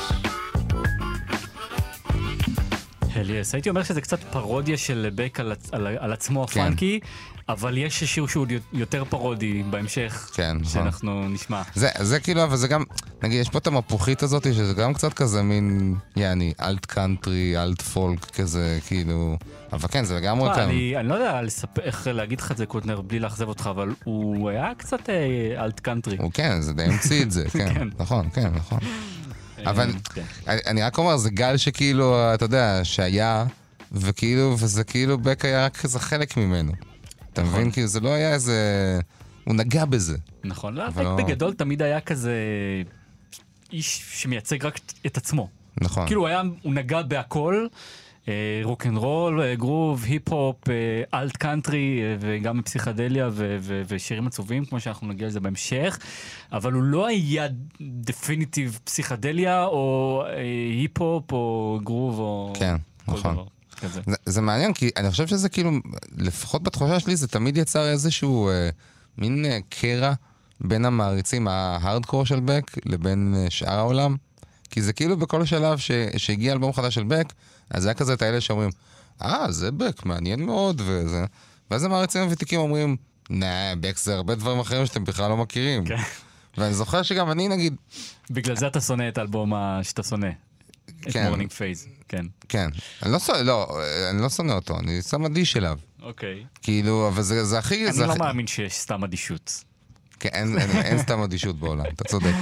[3.14, 3.48] Hell yes.
[3.52, 7.00] הייתי אומר שזה קצת פרודיה של בק על, עצ- על, על עצמו הפאנקי,
[7.48, 10.72] אבל יש שיר שהוא יותר פרודי בהמשך, כן, נכון.
[10.72, 11.62] שאנחנו נשמע.
[11.74, 12.84] זה, זה כאילו, אבל זה גם,
[13.22, 17.82] נגיד, יש פה את המפוחית הזאת, שזה גם קצת כזה מין, יעני, alt country, alt
[17.82, 19.36] folk כזה, כאילו...
[19.72, 20.62] אבל כן, זה לגמרי כאן.
[20.62, 23.94] אני, אני לא יודע לספר, איך להגיד לך את זה, קוטנר, בלי לאכזב אותך, אבל
[24.04, 26.16] הוא היה קצת אה, אלט קאנטרי.
[26.20, 27.74] הוא כן, זה די המציא את זה, כן.
[27.74, 27.88] כן.
[27.98, 28.78] נכון, כן, נכון.
[29.66, 30.22] אבל כן.
[30.48, 33.44] אני, אני רק אומר, זה גל שכאילו, אתה יודע, שהיה,
[33.92, 36.72] וכאילו, וזה כאילו, בק היה רק איזה חלק ממנו.
[37.32, 37.54] אתה נכון.
[37.54, 37.70] מבין?
[37.70, 39.00] כאילו, זה לא היה איזה...
[39.44, 40.16] הוא נגע בזה.
[40.44, 42.34] נכון, לא, בק לא- בגדול תמיד היה כזה
[43.72, 45.48] איש שמייצג רק את עצמו.
[45.80, 46.06] נכון.
[46.06, 47.66] כאילו היה, הוא נגע בהכל,
[48.64, 50.56] רוק אנד רול, גרוב, היפ-הופ,
[51.14, 53.28] alt country, אה, וגם פסיכדליה
[53.88, 55.98] ושירים עצובים, כמו שאנחנו נגיע לזה בהמשך,
[56.52, 57.46] אבל הוא לא היה
[57.80, 60.32] definitive פסיכדליה, או אה,
[60.80, 62.76] היפ-הופ, או גרוב, או כן,
[63.08, 63.34] נכון.
[63.34, 63.44] דבר
[63.74, 64.00] כזה.
[64.06, 65.70] זה, זה מעניין, כי אני חושב שזה כאילו,
[66.16, 68.70] לפחות בתחושה שלי, זה תמיד יצר איזשהו אה,
[69.18, 70.12] מין אה, קרע
[70.60, 74.16] בין המעריצים, ההארדקור של בק, לבין אה, שאר העולם.
[74.70, 77.32] כי זה כאילו בכל שלב ש, שהגיע אלבום חדש של בק,
[77.70, 78.70] אז היה כזה את האלה שאומרים,
[79.22, 81.24] אה, זה בק, מעניין מאוד, וזה.
[81.70, 82.96] ואז המעריצים הוותיקים אומרים,
[83.30, 85.84] נה, בק זה הרבה דברים אחרים שאתם בכלל לא מכירים.
[85.84, 85.96] כן.
[86.58, 87.76] ואני זוכר שגם אני, נגיד,
[88.30, 89.52] בגלל זה אתה שונא את האלבום
[89.82, 90.30] שאתה שונא.
[91.08, 91.26] את כן.
[91.26, 92.26] Morning Phase, כן.
[92.48, 92.68] כן,
[93.02, 93.80] אני לא, שונא- לא,
[94.10, 95.78] אני לא שונא אותו, אני שם אדיש אליו.
[96.02, 96.44] אוקיי.
[96.62, 97.84] כאילו, אבל זה, זה הכי...
[97.84, 99.64] אני זה לא הכי- מאמין שיש סתם אדישות.
[100.20, 102.32] כן, אין, אין, אין סתם אדישות בעולם, אתה צודק.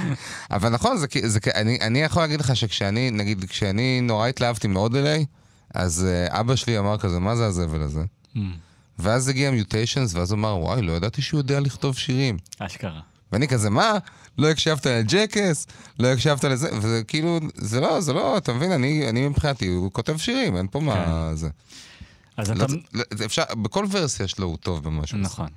[0.51, 4.95] אבל נכון, זה, זה, אני, אני יכול להגיד לך שכשאני, נגיד, כשאני נורא התלהבתי מאוד
[4.95, 5.25] אליי,
[5.73, 8.01] אז uh, אבא שלי אמר כזה, מה זה הזבל הזה?
[8.35, 8.39] Mm,
[8.99, 12.37] ואז הגיע מיוטיישנס, ואז הוא אמר, וואי, לא ידעתי שהוא יודע לכתוב שירים.
[12.59, 12.99] אשכרה.
[13.31, 13.97] ואני כזה, מה?
[14.37, 15.67] לא הקשבת לג'קס?
[15.99, 16.69] לא הקשבת לזה?
[16.77, 20.67] וזה כאילו, זה לא, זה לא, אתה מבין, אני, אני מבחינתי, הוא כותב שירים, אין
[20.71, 21.49] פה מה זה.
[22.37, 22.73] אז לא, אתה...
[22.93, 25.17] לא, זה אפשר, בכל ורסיה שלו הוא טוב במשהו.
[25.17, 25.47] נכון.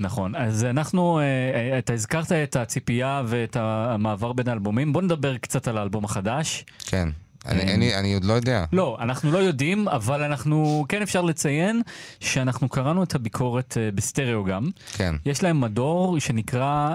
[0.00, 5.38] נכון, אז אנחנו, אה, אה, אתה הזכרת את הציפייה ואת המעבר בין האלבומים, בוא נדבר
[5.38, 6.64] קצת על האלבום החדש.
[6.78, 7.08] כן.
[7.46, 8.64] אני, אה, אני, אני עוד לא יודע.
[8.72, 11.82] לא, אנחנו לא יודעים, אבל אנחנו, כן אפשר לציין
[12.20, 14.70] שאנחנו קראנו את הביקורת אה, בסטריאו גם.
[14.92, 15.14] כן.
[15.26, 16.94] יש להם מדור שנקרא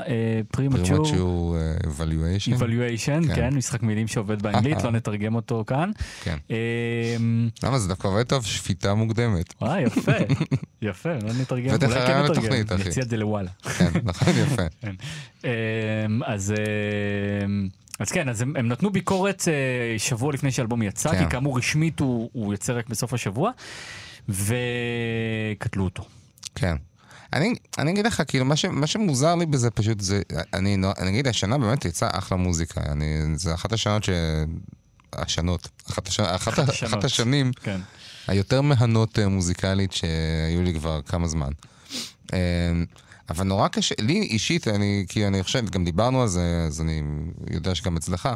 [0.51, 2.59] פרימצ'ור פרימצ'ור evaluation.
[2.59, 3.35] evaluation, כן.
[3.35, 5.91] כן, משחק מילים שעובד באנגלית, לא נתרגם אותו כאן.
[6.23, 6.37] כן.
[6.49, 8.45] אמ, למה זה דווקא עובד טוב?
[8.45, 9.53] שפיטה מוקדמת.
[9.61, 10.11] וואי, יפה,
[10.81, 12.89] יפה, לא נתרגם, בטח אולי היה כן לתוכנית, אחי.
[12.89, 13.49] נציע את זה לוואלה.
[13.77, 14.63] כן, נכון, יפה.
[15.43, 16.53] אמ, אז
[17.45, 17.67] אמ,
[17.99, 21.25] אז כן, אז הם, הם נתנו ביקורת אה, שבוע לפני שהאלבום יצא, כן.
[21.25, 23.51] כי כאמור רשמית הוא, הוא יוצא רק בסוף השבוע,
[24.29, 26.05] וקטלו אותו.
[26.55, 26.75] כן.
[27.33, 30.21] אני, אני אגיד לך, כאילו, מה, ש, מה שמוזר לי בזה פשוט זה,
[30.53, 32.81] אני, אני אגיד, השנה באמת יצאה אחלה מוזיקה.
[32.91, 34.09] אני, זה אחת השנות ש...
[35.13, 35.69] השנות.
[35.89, 36.19] אחת, הש...
[36.19, 36.93] אחת, אחת השנות.
[36.93, 37.81] אחת השנים כן.
[38.27, 41.51] היותר מהנות אה, מוזיקלית שהיו לי כבר כמה זמן.
[43.30, 47.01] אבל נורא קשה, לי אישית, אני, כי אני חושב, גם דיברנו על זה, אז אני
[47.51, 48.30] יודע שגם אצלך,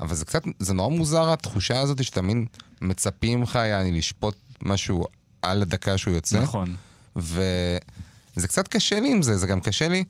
[0.00, 2.46] אבל זה קצת, זה נורא מוזר התחושה הזאת שאתה מין
[2.80, 5.06] מצפים לך, יעני, לשפוט משהו
[5.42, 6.40] על הדקה שהוא יוצא.
[6.40, 6.76] נכון.
[7.16, 10.04] וזה קצת קשה לי עם זה, זה גם קשה לי.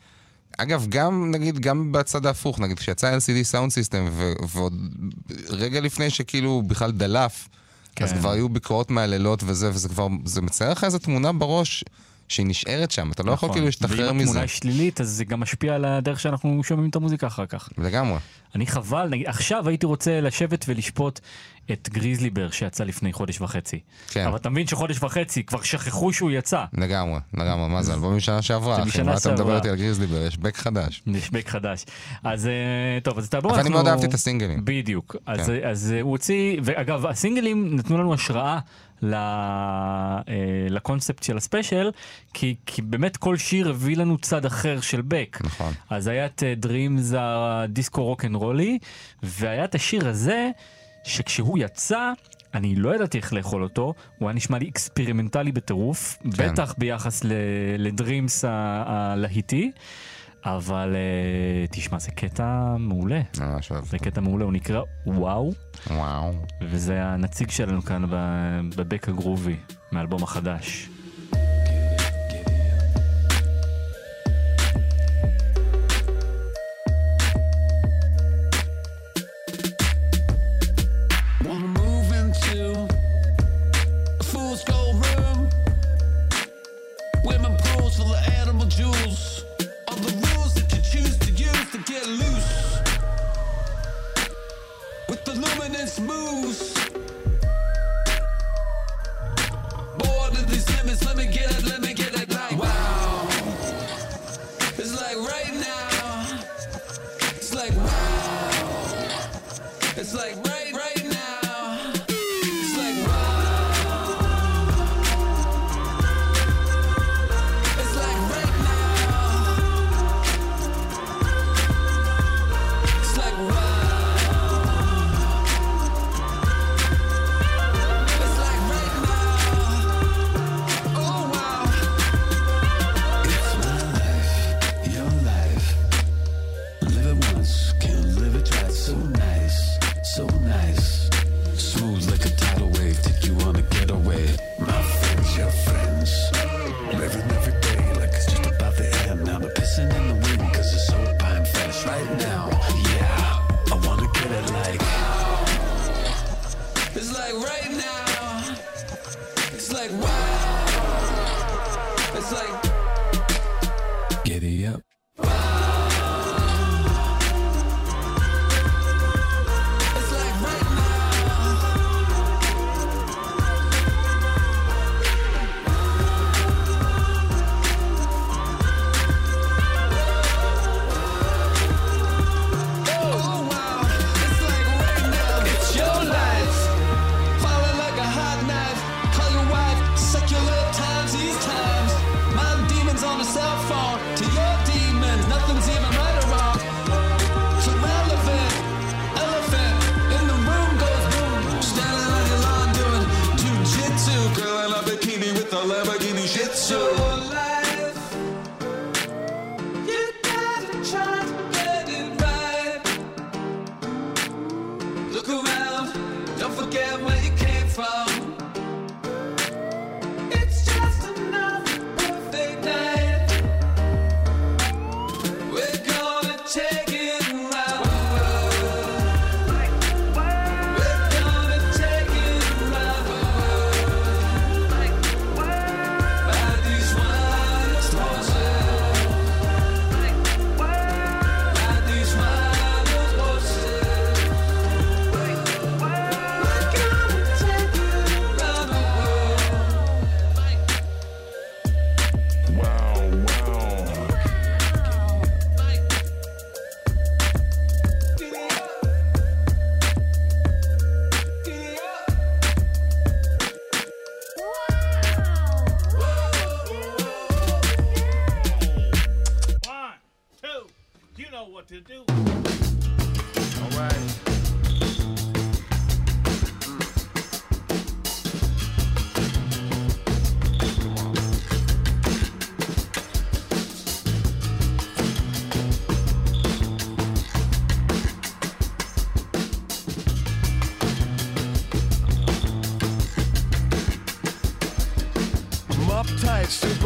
[0.59, 4.09] אגב, גם, נגיד, גם בצד ההפוך, נגיד, כשיצא LCD סאונד סיסטם,
[4.49, 4.75] ועוד
[5.49, 7.49] רגע לפני שכאילו הוא בכלל דלף,
[8.01, 8.19] אז כן.
[8.19, 11.85] כבר היו ביקורות מהלילות וזה, וזה כבר, זה מצייר לך איזו תמונה בראש
[12.29, 13.53] שהיא נשארת שם, אתה לא יכול נכון.
[13.57, 14.23] כאילו להשתחרר ואם מזה.
[14.25, 17.69] התמונה היא שלילית, אז זה גם משפיע על הדרך שאנחנו שומעים את המוזיקה אחר כך.
[17.79, 18.19] לגמרי.
[18.55, 21.21] אני חבל, נגיד, עכשיו הייתי רוצה לשבת ולשפוט
[21.73, 23.81] את גריזלי בר שיצא לפני חודש וחצי.
[24.11, 24.27] כן.
[24.27, 26.65] אבל אתה מבין שחודש וחצי, כבר שכחו שהוא יצא.
[26.73, 29.57] לגמרי, לגמרי, מה זה, אלבום משנה שעברה, אחי, מה אתה מדבר.
[29.57, 31.03] איתי על גריזליבר, יש בק חדש.
[31.07, 31.85] יש בק חדש.
[32.25, 32.53] אז אה,
[33.03, 34.61] טוב, אז את האלבום אבל אני אנחנו- מאוד אהבתי את הסינגלים.
[34.65, 35.17] בדיוק.
[35.27, 35.69] אז, כן.
[35.69, 38.59] אז אה, הוא הוציא, ואגב, הסינגלים נתנו לנו השראה אה,
[40.71, 41.91] לקונספט של הספיישל,
[42.35, 45.39] כי, כי באמת כל שיר הביא לנו צד אחר של בק.
[45.45, 45.73] נכון.
[45.91, 48.79] אז היה את Dreams הדיסקו רוק אנד רולי,
[49.23, 50.51] והיה את השיר הזה,
[51.05, 52.13] שכשהוא יצא,
[52.55, 56.53] אני לא ידעתי איך לאכול אותו, הוא היה נשמע לי אקספרימנטלי בטירוף, כן.
[56.53, 57.23] בטח ביחס
[57.79, 59.71] לדרימס ה- הלהיטי,
[60.47, 63.21] אבל אה, תשמע, זה קטע מעולה.
[63.41, 63.85] ממש אוהב.
[63.85, 65.53] זה קטע מעולה, הוא נקרא וואו,
[65.91, 66.33] וואו.
[66.63, 68.03] וזה הנציג שלנו כאן
[68.77, 69.57] בבק הגרובי,
[69.93, 70.89] מהאלבום החדש.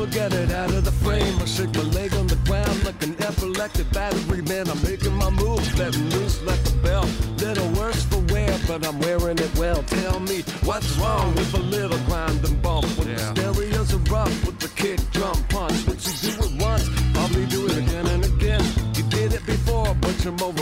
[0.01, 1.39] Uptight, super get it out of the frame.
[1.41, 4.69] I shake my leg on the ground like an epileptic battery man.
[4.69, 7.07] I'm making my moves, letting loose like a bell.
[7.39, 9.83] Little worse for wear, but I'm wearing it well.
[9.83, 12.87] Tell me what's wrong with a little grind and bump.
[12.99, 15.87] When the stereos are rough with the kick drum, punch.
[15.87, 18.65] Once you do it once, probably do it again and again.
[18.95, 20.53] You did it before, but you're more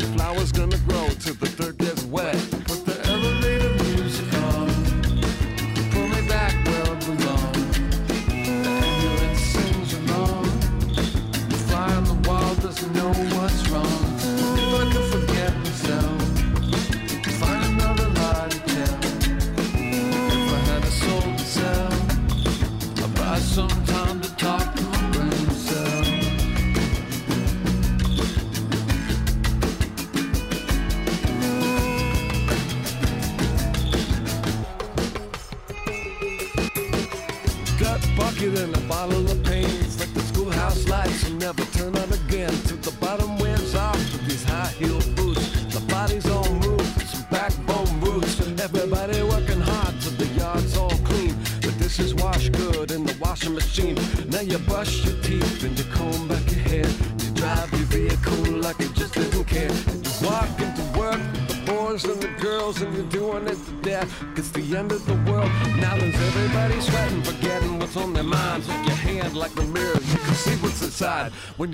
[0.00, 0.33] said fly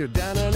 [0.07, 0.50] down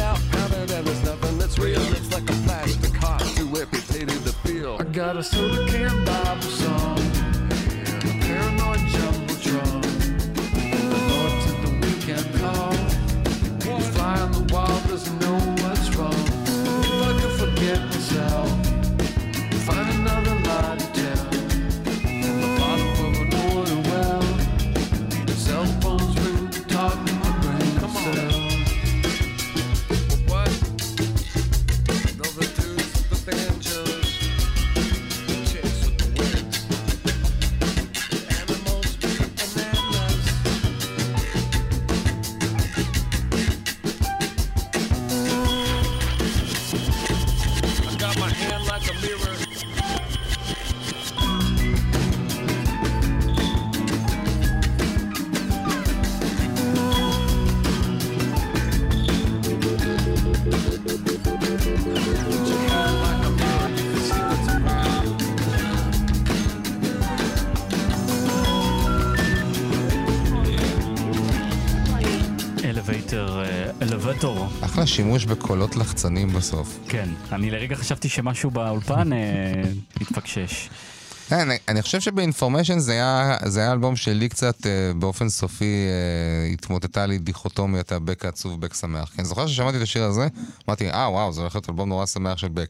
[74.95, 76.79] שימוש בקולות לחצנים בסוף.
[76.89, 79.63] כן, אני לרגע חשבתי שמשהו באולפן אה,
[80.01, 80.69] התפקשש.
[81.29, 85.65] כן, אני, אני חושב שבאינפורמיישן זה היה, זה היה אלבום שלי קצת אה, באופן סופי
[85.65, 89.11] אה, התמוטטה לי דיכוטומיית הבק העצוב, בק שמח.
[89.11, 90.29] כי אני זוכר ששמעתי את השיר הזה,
[90.69, 92.69] אמרתי, אה וואו, זה הולך להיות אלבום נורא שמח של בק.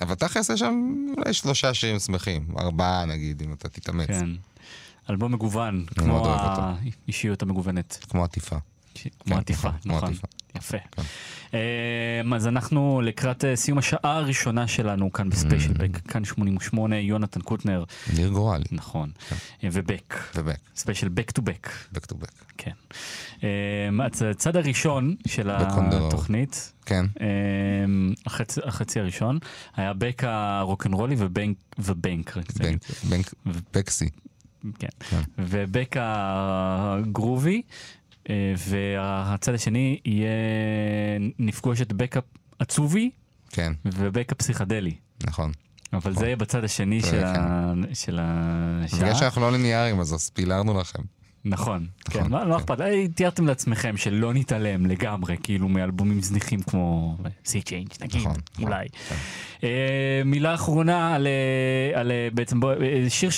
[0.00, 4.06] אבל תכלס יש שם אולי שלושה שירים שמחים, ארבעה נגיד, אם אתה תתאמץ.
[4.06, 4.30] כן.
[5.10, 6.36] אלבום מגוון, כמו.
[7.06, 7.98] האישיות המגוונת.
[8.08, 8.56] כמו עטיפה.
[9.24, 10.14] כמו עטיפה, כמו נכון.
[10.56, 10.76] יפה.
[11.54, 15.78] אמ, אז אנחנו לקראת אה, סיום השעה הראשונה שלנו כאן בספיישל Mm.
[15.78, 17.84] בק, כאן 88, יונתן קוטנר.
[18.16, 18.62] ניר גורלי.
[18.72, 19.10] נכון.
[19.64, 20.14] אה, ובק.
[20.36, 20.56] ובק.
[20.76, 21.70] ספיישל back to back.
[21.92, 22.28] back to back.
[22.58, 22.70] כן.
[23.42, 23.46] אמ,
[24.00, 25.50] הצ- הצד הראשון של.
[25.50, 27.06] התוכנית, כן.
[27.20, 29.38] אמ, החצי- החצי הראשון,
[29.76, 33.30] היה בק הרוקנרולי ובנק, ובנק, בנק, בנק,
[33.74, 34.08] בקסי.
[34.78, 34.88] כן.
[35.10, 35.20] כן.
[35.38, 37.68] ובק הגרובי, אה,
[38.58, 40.28] והצד השני יהיה,
[41.38, 42.16] נפגוש את בק
[42.60, 43.10] העצובי
[43.50, 44.94] כן, ובק הפסיכדלי.
[45.26, 45.52] נכון.
[45.92, 47.24] אבל זה יהיה בצד השני של כן.
[47.24, 49.00] ה- של השעה.
[49.00, 51.02] בגלל שאנחנו לא ליניאריים, אז ספילרנו לכם.
[51.44, 52.60] נכון, כן, נכון, מה- לא כן.
[52.60, 58.36] אכפת, אה, תיארתם לעצמכם שלא נתעלם לגמרי, כאילו מאלבומים זניחים כמו Sea Change נגיד, נכון,
[58.54, 58.86] נכון, אולי.
[59.08, 59.14] כן.
[59.64, 62.60] אה, מילה אחרונה על, אה, על בעצם
[63.08, 63.30] שיר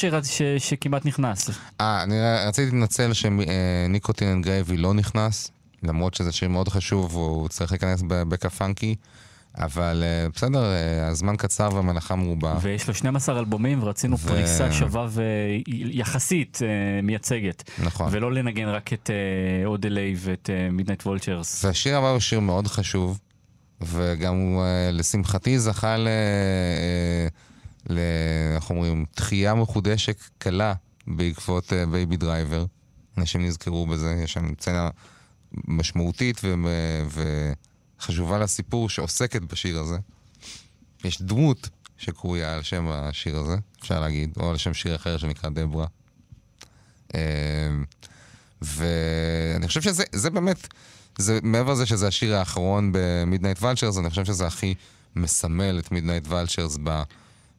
[0.58, 1.50] שכמעט נכנס.
[1.80, 2.14] אה, אני
[2.48, 5.50] רציתי להתנצל ש Nicotine and Gravy לא נכנס,
[5.82, 8.94] למרות שזה שיר מאוד חשוב, הוא צריך להיכנס בבק הפאנקי,
[9.58, 12.58] אבל אה, בסדר, אה, הזמן קצר והמלאכה מרובה.
[12.60, 15.08] ויש לו 12 אלבומים ורצינו ו- פריסה שווה
[15.66, 17.70] ויחסית אה, מייצגת.
[17.84, 18.08] נכון.
[18.12, 19.10] ולא לנגן רק את
[19.64, 21.64] Odelay ואת Midnite Vultures.
[21.64, 23.18] והשיר הבא הוא שיר מאוד חשוב,
[23.80, 26.08] וגם הוא, לשמחתי, זכה ל...
[27.88, 27.98] ל...
[28.54, 29.04] איך אומרים?
[29.16, 30.74] תחייה מחודשת קלה
[31.06, 32.64] בעקבות Baby Driver.
[33.18, 34.88] אנשים נזכרו בזה, יש שם סצנה
[35.68, 36.40] משמעותית
[37.08, 37.52] ו...
[38.00, 39.96] חשובה לסיפור שעוסקת בשיר הזה.
[41.04, 41.68] יש דמות
[41.98, 45.86] שקרויה על שם השיר הזה, אפשר להגיד, או על שם שיר אחר שנקרא Debra.
[47.14, 47.20] אמ,
[48.62, 50.68] ואני חושב שזה באמת,
[51.18, 54.74] זה, מעבר לזה שזה השיר האחרון ב Midnite Vultures, אני חושב שזה הכי
[55.16, 56.78] מסמל את Midnite Vultures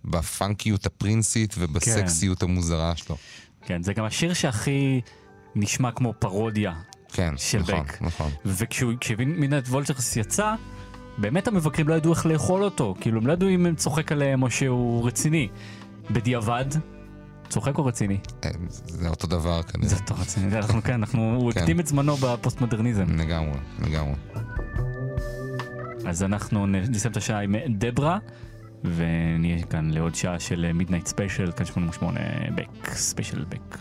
[0.05, 2.45] בפאנקיות הפרינסית ובסקסיות כן.
[2.45, 3.17] המוזרה שלו.
[3.65, 5.01] כן, זה גם השיר שהכי
[5.55, 6.73] נשמע כמו פרודיה
[7.13, 8.01] כן, של נכון, בק.
[8.01, 8.31] נכון.
[8.45, 10.55] וכש Midnite Vultures יצא,
[11.17, 14.43] באמת המבקרים לא ידעו איך לאכול אותו, כאילו הם לא ידעו אם הוא צוחק עליהם
[14.43, 15.47] או שהוא רציני.
[16.11, 16.65] בדיעבד,
[17.49, 18.17] צוחק או רציני?
[18.43, 18.49] אה,
[18.85, 19.89] זה אותו דבר כנראה.
[19.89, 21.59] זה אותו רציני, אנחנו כן, אנחנו, הוא כן.
[21.59, 23.05] הקדים את זמנו בפוסט-מודרניזם.
[23.17, 24.15] לגמרי, לגמרי.
[26.05, 28.17] אז אנחנו נסיים את השעה עם דברה,
[28.83, 32.19] ונהיה כאן לעוד שעה של Midnight Special, כאן 88
[32.55, 33.77] בק, ספיישל בק.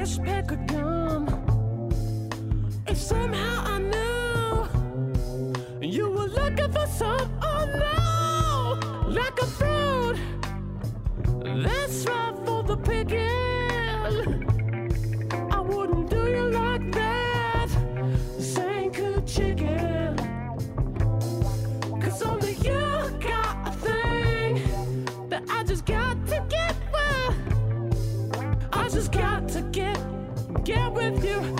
[0.00, 1.28] fish, pick a gum.
[2.86, 4.68] If somehow I knew
[5.80, 10.16] you were looking for some, oh no, like a fruit.
[11.64, 12.39] That's right.
[30.70, 31.59] get with you.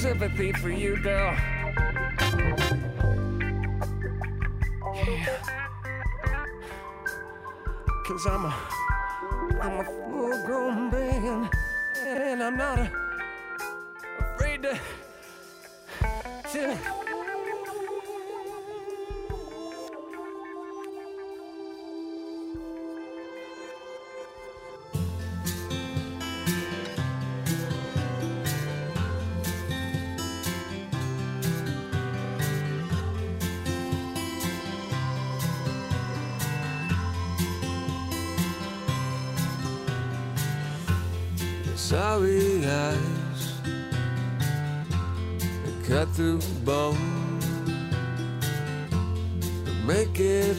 [0.00, 1.36] Sympathy for you, girl.
[41.90, 43.60] Sorry eyes
[45.64, 47.40] that cut through bone.
[49.64, 50.56] That make it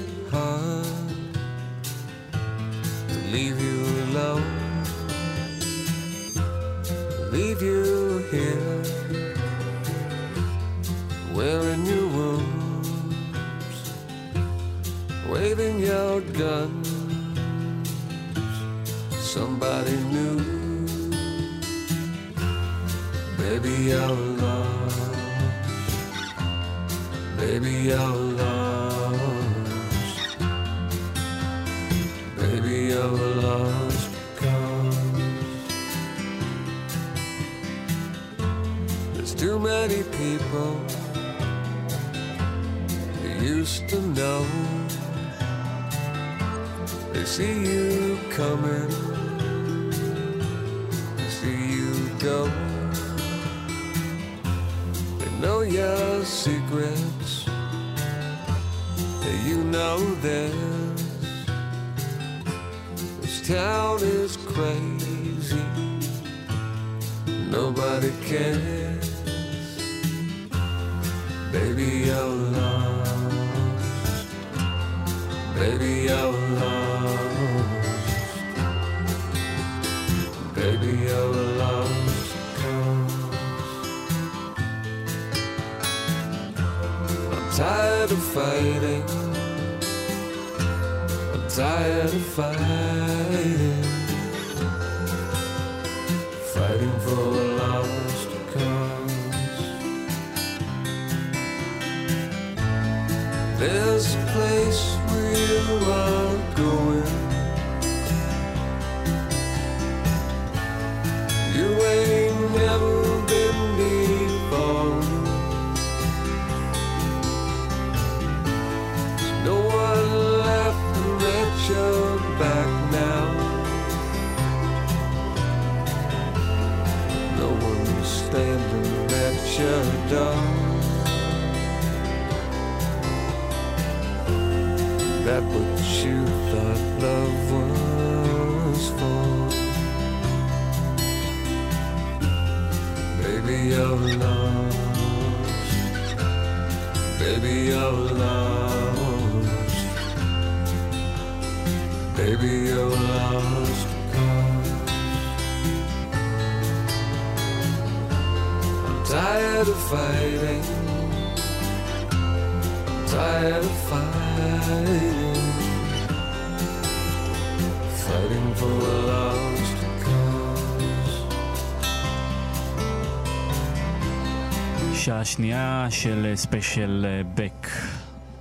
[175.22, 177.68] שעה שנייה של ספיישל אה, בק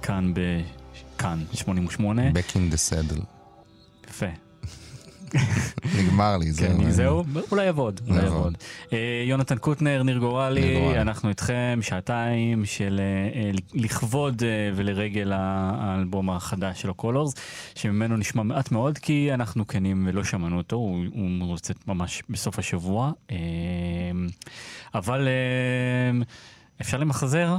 [0.03, 0.41] כאן ב...
[1.19, 2.31] כאן, 88.
[2.31, 3.25] Back in the saddle.
[4.09, 4.27] יפה.
[5.99, 6.79] נגמר לי, זהו.
[6.79, 8.57] כן, זהו, אולי יעבוד, אולי יעבוד.
[8.93, 11.01] אה, יונתן קוטנר, ניר גורלי.
[11.01, 17.35] אנחנו איתכם שעתיים של אה, אה, לכבוד אה, ולרגל האלבום החדש של ה Colors,
[17.75, 23.13] שממנו נשמע מעט מאוד, כי אנחנו כנים ולא שמענו אותו, הוא יוצא ממש בסוף השבוע.
[23.31, 23.37] אה,
[24.95, 26.23] אבל אה,
[26.81, 27.57] אפשר למחזר,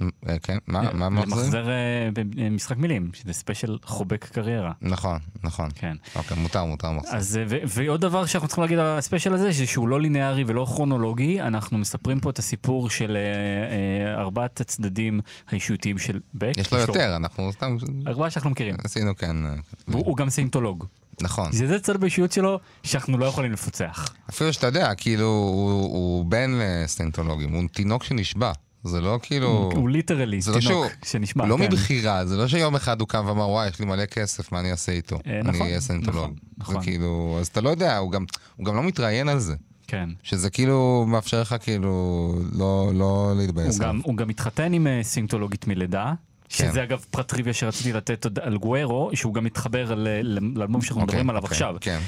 [0.00, 1.36] אה, כן, מה מה מחזיר?
[1.36, 4.72] למחזר אה, במשחק מילים, שזה ספיישל חובק קריירה.
[4.82, 5.68] נכון, נכון.
[5.74, 5.96] כן.
[6.16, 7.16] אוקיי, מותר, מותר מחזיר.
[7.16, 11.40] אז ועוד דבר שאנחנו צריכים להגיד על הספיישל הזה, זה שהוא לא ליניארי ולא כרונולוגי,
[11.40, 16.52] אנחנו מספרים פה את הסיפור של אה, אה, ארבעת הצדדים האישיותיים של בק.
[16.56, 17.76] יש לו יותר, אנחנו סתם...
[18.06, 18.76] ארבעה שאנחנו מכירים.
[18.84, 19.36] עשינו כן.
[19.46, 19.52] אה,
[19.86, 20.86] הוא גם סיינטולוג.
[21.22, 21.52] נכון.
[21.52, 24.08] זה זה צד באישיות שלו שאנחנו לא יכולים לפצח.
[24.30, 28.52] אפילו שאתה יודע, כאילו, הוא, הוא בן לסיינטולוגים, הוא תינוק שנשבה.
[28.84, 29.70] זה לא כאילו...
[29.74, 31.62] הוא- literally לא תינוק שהוא- שנשבה, לא כן.
[31.62, 34.70] מבחירה, זה לא שיום אחד הוא קם ואמר, וואי, יש לי מלא כסף, מה אני
[34.70, 35.16] אעשה איתו?
[35.26, 36.16] אה, אני נכון, אהיה סיינטולוג.
[36.24, 36.74] נכון, נכון.
[36.74, 38.24] זה כאילו, אז אתה לא יודע, הוא גם,
[38.56, 39.54] הוא גם לא מתראיין על זה.
[39.86, 40.08] כן.
[40.22, 43.74] שזה כאילו מאפשר לך כאילו לא, לא להתבאס.
[43.80, 46.12] הוא גם, הוא גם התחתן עם אה, סיינטולוגית מלידה.
[46.52, 46.70] כן.
[46.70, 51.02] שזה אגב פרט טריוויה שרציתי לתת עוד על Guero, שהוא גם מתחבר לאלבום שאנחנו אוקיי,
[51.02, 51.74] מדברים עליו אוקיי, עכשיו.
[51.80, 51.98] כן.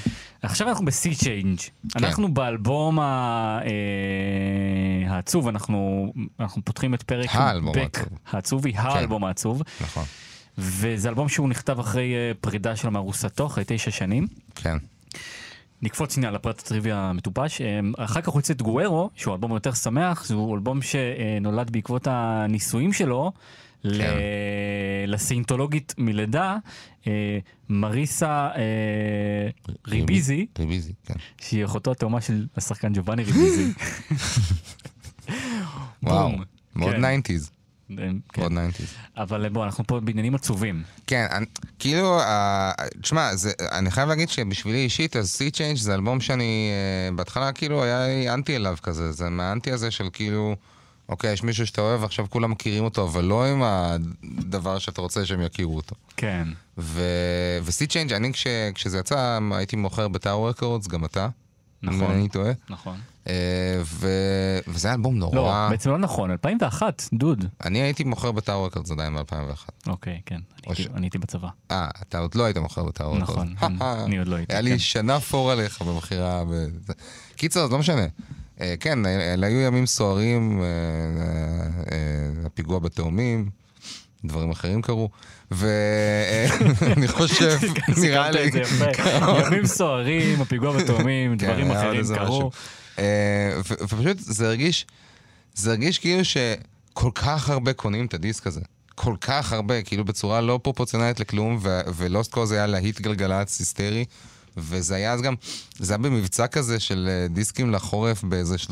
[0.43, 1.59] עכשיו אנחנו בשיא צ'יינג'.
[1.97, 7.75] אנחנו באלבום ה- אה, העצוב, אנחנו אנחנו פותחים את פרק האלבום
[8.33, 8.67] העצוב.
[8.75, 9.63] האלבום העצוב.
[9.81, 10.05] נכון.
[10.59, 14.27] וזה אלבום שהוא נכתב אחרי אה, פרידה שלו מארוסתו, אחרי תשע שנים.
[14.55, 14.77] כן.
[15.83, 17.61] נקפוץ שנייה לפרט הטריוויה המטופש.
[17.61, 22.07] אה, אחר כך הוא יוצא את גוארו, שהוא אלבום יותר שמח, שהוא אלבום שנולד בעקבות
[22.11, 23.33] הנישואים שלו.
[23.85, 24.15] ל- כן.
[25.07, 26.57] לסינטולוגית מלידה,
[27.07, 29.49] אה, מריסה אה,
[29.89, 31.15] ריביזי, ריביזי, כן.
[31.41, 33.73] שהיא אחותו התאומה של השחקן ג'ובאני ריביזי.
[36.03, 36.31] וואו.
[36.77, 37.21] מאוד כן.
[37.21, 37.51] 90's.
[37.91, 37.97] אה,
[38.33, 38.41] כן.
[38.41, 39.21] מאוד 90's.
[39.23, 40.83] אבל בוא, אנחנו פה בעניינים עצובים.
[41.07, 41.47] כן, אני,
[41.79, 42.73] כאילו, אה,
[43.03, 47.53] תשמע, זה, אני חייב להגיד שבשבילי אישית, אז Sea Change זה אלבום שאני, אה, בהתחלה
[47.53, 50.57] כאילו היה לי אנטי אליו כזה, זה מהאנטי הזה של כאילו,
[51.09, 55.27] אוקיי, יש מישהו שאתה אוהב, עכשיו כולם מכירים אותו, אבל לא עם הדבר שאתה רוצה
[55.27, 55.95] שהם יכירו אותו.
[56.17, 56.49] כן.
[56.79, 57.03] ו...
[57.63, 58.47] ו-Sea Change, אני כש...
[58.75, 61.29] כשזה יצא, הייתי מוכר בטאור רקורדס, גם אתה.
[61.83, 62.11] נכון.
[62.11, 62.53] אני טועה.
[62.71, 62.97] נכון.
[63.29, 63.33] אה,
[63.85, 64.09] ו...
[64.69, 65.37] וזה היה אלבום נורא.
[65.37, 67.45] לא, בעצם לא נכון, 2001, דוד.
[67.65, 69.69] אני הייתי מוכר בטאור רקורדס עדיין ב-2001.
[69.87, 70.41] אוקיי, כן,
[70.95, 71.49] אני הייתי- בצבא.
[71.71, 73.51] אה, אתה עוד לא היית מוכר בטאור רקורדס.
[73.53, 74.79] נכון, אני- עוד לא הייתי, היה לי כן.
[74.79, 76.43] שנה פור עליך במכירה.
[77.37, 78.07] קיצר, אז לא משנה.
[78.61, 83.51] אה, כן, אלה היו ימים סוערים, אה, אה, אה, הפיגוע בתאומים,
[84.25, 85.11] דברים אחרים קרו,
[85.51, 87.59] ואני חושב,
[88.03, 88.61] נראה סיכמת לי...
[88.61, 88.85] יפה.
[89.47, 92.51] ימים סוערים, הפיגוע בתאומים, כן, דברים אחרים קרו.
[92.99, 94.87] אה, ופשוט זה הרגיש,
[95.55, 98.61] זה הרגיש כאילו שכל כך הרבה קונים את הדיסק הזה.
[98.95, 101.59] כל כך הרבה, כאילו בצורה לא פרופורציונלית לכלום,
[101.97, 104.05] ולוסט קוז היה להיט גלגלצ היסטרי,
[104.57, 105.35] וזה היה אז גם,
[105.79, 108.71] זה היה במבצע כזה של אה, דיסקים לחורף באיזה 39-90,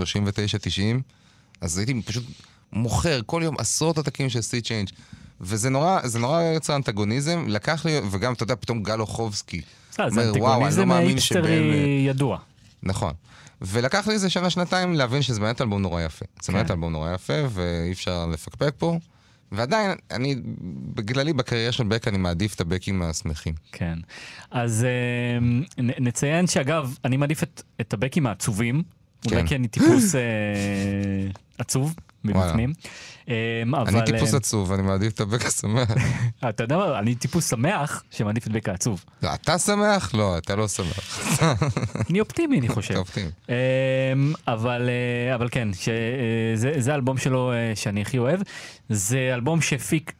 [1.60, 2.24] אז הייתי פשוט
[2.72, 4.88] מוכר כל יום עשרות עותקים של Sea Change.
[5.40, 9.60] וזה נורא, זה נורא יוצר אנטגוניזם, לקח לי, וגם, אתה יודע, פתאום גל אוחובסקי.
[9.90, 12.38] בסדר, זה אומר, "וואו, אני לא אנטגוניזם אה, ידוע.
[12.82, 13.12] נכון.
[13.62, 16.24] ולקח לי איזה שנה-שנתיים להבין שזה באמת אלבום נורא יפה.
[16.42, 16.52] זה כן.
[16.52, 18.98] באמת אלבום נורא יפה, ואי אפשר לפקפק פה.
[19.52, 20.36] ועדיין, אני,
[20.94, 23.54] בכללי, בקריירה של בק, אני מעדיף את הבקים השמחים.
[23.72, 23.98] כן.
[24.50, 25.38] אז אה,
[25.82, 28.82] נ- נציין שאגב, אני מעדיף את- את הבקים העצובים.
[29.26, 29.46] אולי כן.
[29.46, 30.20] כי אני טיפוס אה,
[31.58, 31.94] עצוב
[32.24, 32.72] מבפנים.
[32.72, 32.90] אבל...
[33.88, 35.90] אני טיפוס אה, עצוב, אני מעדיף את הבק השמח.
[36.48, 39.04] אתה יודע מה, אני טיפוס שמח שמעדיף את בק העצוב.
[39.22, 40.14] לא, אתה שמח?
[40.14, 41.20] לא, אתה לא שמח.
[42.10, 42.90] אני אופטימי, אני חושב.
[42.90, 43.30] אתה אופטימי.
[43.48, 43.54] אמ,
[44.46, 48.40] אבל, אה, אבל כן, שזה, זה האלבום שלו אה, שאני הכי אוהב.
[48.88, 50.12] זה אלבום שהפיק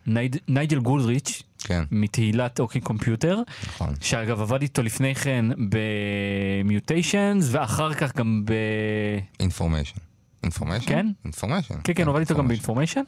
[0.49, 1.85] נייג'ל גולדריץ', כן.
[1.91, 3.95] מתהילת אוקי קומפיוטר, נכון.
[4.01, 5.45] שאגב עבד איתו לפני כן
[6.65, 8.53] ב Mutations, ואחר כך גם ב...
[9.41, 10.12] Information.
[10.43, 10.87] Information?
[10.87, 11.07] כן?
[11.25, 11.75] Information.
[11.85, 13.03] כן, כן, הוא עבד איתו גם ב Information,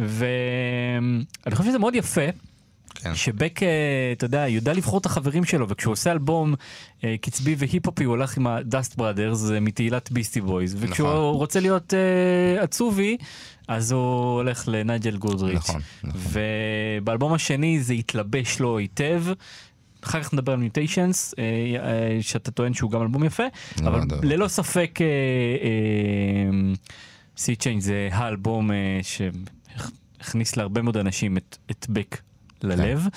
[0.00, 2.30] ואני חושב שזה מאוד יפה.
[2.94, 3.14] כן.
[3.14, 3.68] שבק, אה,
[4.12, 6.54] אתה יודע, יודע לבחור את החברים שלו, וכשהוא עושה אלבום
[7.04, 11.34] אה, קצבי והיפ-הופי, הוא הולך עם הדאסט בראדרס מתהילת ביסטי בויז, וכשהוא נכון.
[11.34, 13.16] רוצה להיות אה, עצובי,
[13.68, 15.70] אז הוא הולך לנייג'ל גולדריץ'.
[15.70, 16.20] נכון, נכון.
[17.00, 19.24] ובאלבום השני זה התלבש לו היטב.
[20.06, 21.34] אחר כך נדבר על Mutations,
[22.20, 23.42] שאתה טוען שהוא גם אלבום יפה,
[23.82, 24.28] מאוד אבל.
[24.28, 24.98] ללא ספק
[27.36, 31.36] סי צ'יינג זה האלבום אה, שהכניס להרבה מאוד אנשים
[31.70, 32.20] את, בק
[32.62, 33.02] ללב.
[33.02, 33.08] כן.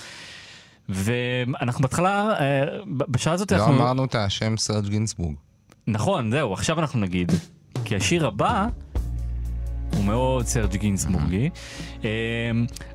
[0.89, 3.73] ואנחנו בהתחלה, אה, בשעה הזאת לא אנחנו...
[3.73, 5.35] אמרנו את השם סרג' גינסבורג.
[5.87, 7.31] נכון, זהו, עכשיו אנחנו נגיד.
[7.85, 8.67] כי השיר הבא
[9.95, 11.49] הוא מאוד סרג' גינסבורגי.
[12.03, 12.09] אה,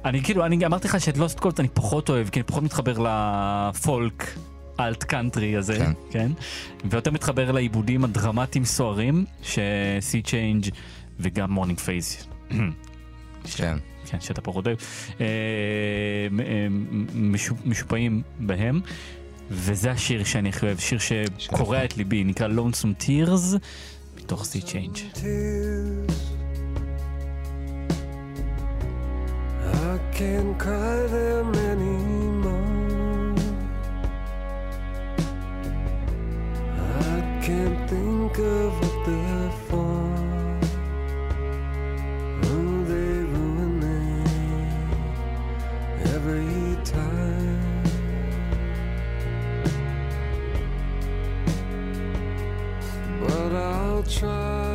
[0.05, 2.99] אני כאילו, אני אמרתי לך שאת Lost Cause אני פחות אוהב, כי אני פחות מתחבר
[2.99, 4.35] לפולק.
[4.81, 5.93] alt country הזה, כן.
[6.11, 6.33] כן?
[6.85, 10.65] ויותר מתחבר לעיבודים הדרמטיים סוערים, ש Sea Change
[11.21, 12.27] וגם Morning Phase.
[13.57, 13.77] כן.
[14.07, 14.79] כן, שאתה פחות אוהב,
[16.31, 16.47] מ- אה,
[17.15, 18.81] משו- משופעים בהם.
[19.51, 20.99] וזה השיר שאני הכי אוהב, שיר
[21.39, 23.57] שקורע את ליבי, נקרא Lonesome Tears,
[24.17, 25.19] מתוך Sea Change.
[25.19, 26.13] tears.
[29.67, 33.35] I can't cry them anymore.
[36.77, 40.03] I can't think of what they're for.
[42.45, 44.01] Oh, they ruin me
[46.15, 47.83] every time.
[53.27, 54.74] But I'll try.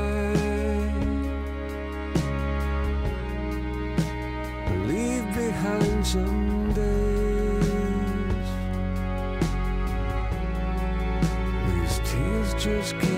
[12.60, 13.09] Just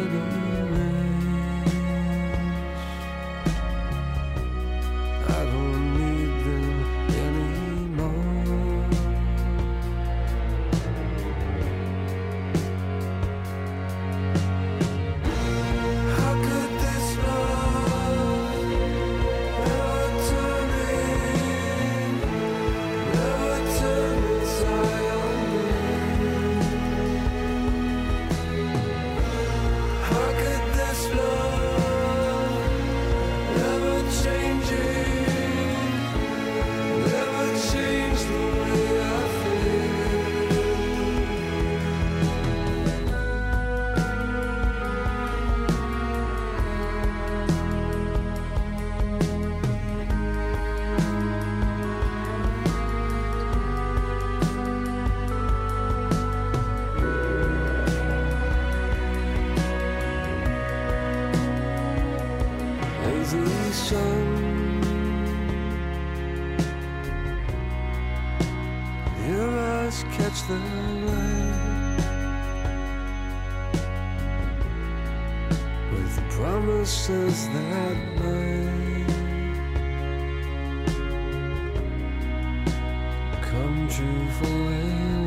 [83.92, 84.02] 是
[84.40, 85.21] 否为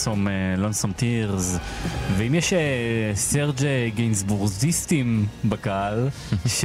[0.00, 1.58] Lonesome, Lonesome Tears,
[2.16, 3.60] ואם יש אה, סרג'
[3.94, 6.08] גינסבורגיסטים בקהל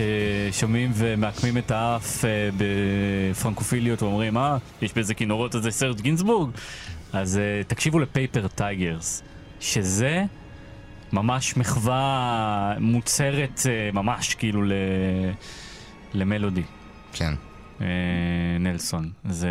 [0.51, 6.49] ששומעים ומעקמים את האף אה, בפרנקופיליות ואומרים, אה, יש באיזה כינורות הזה סרג' גינסבורג,
[7.13, 9.23] אז אה, תקשיבו ל Paper Tiger,
[9.59, 10.23] שזה
[11.13, 14.71] ממש מחווה מוצהרת אה, ממש כאילו ל...
[16.13, 16.63] למלודי.
[17.13, 17.33] כן.
[18.59, 19.09] נלסון.
[19.29, 19.49] זה...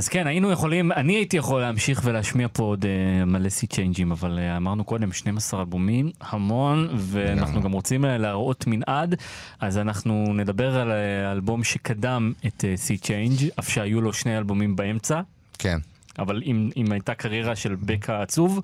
[0.00, 3.97] אז כן, היינו יכולים, אני הייתי יכול להמשיך ולהשמיע פה עוד אה, מלא Sea Change
[3.97, 7.62] ים, אבל אה, אמרנו קודם 12 אלבומים, המון, ואנחנו.
[7.62, 9.14] גם רוצים אה, להראות מנעד,
[9.60, 14.76] אז אנחנו נדבר על אה, האלבום שקדם את Sea Change, אף שהיו לו שני אלבומים
[14.76, 15.20] באמצע,
[15.58, 15.78] כן.
[16.18, 18.60] אבל אם, אם הייתה קריירה של בק עצוב,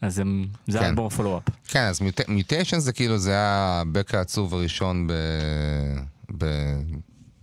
[0.00, 0.84] אז הם, זה כן.
[0.84, 1.42] האלבום ה follow-up.
[1.68, 5.12] כן, אז Mutations זה כאילו, זה היה הבק העצוב הראשון ב...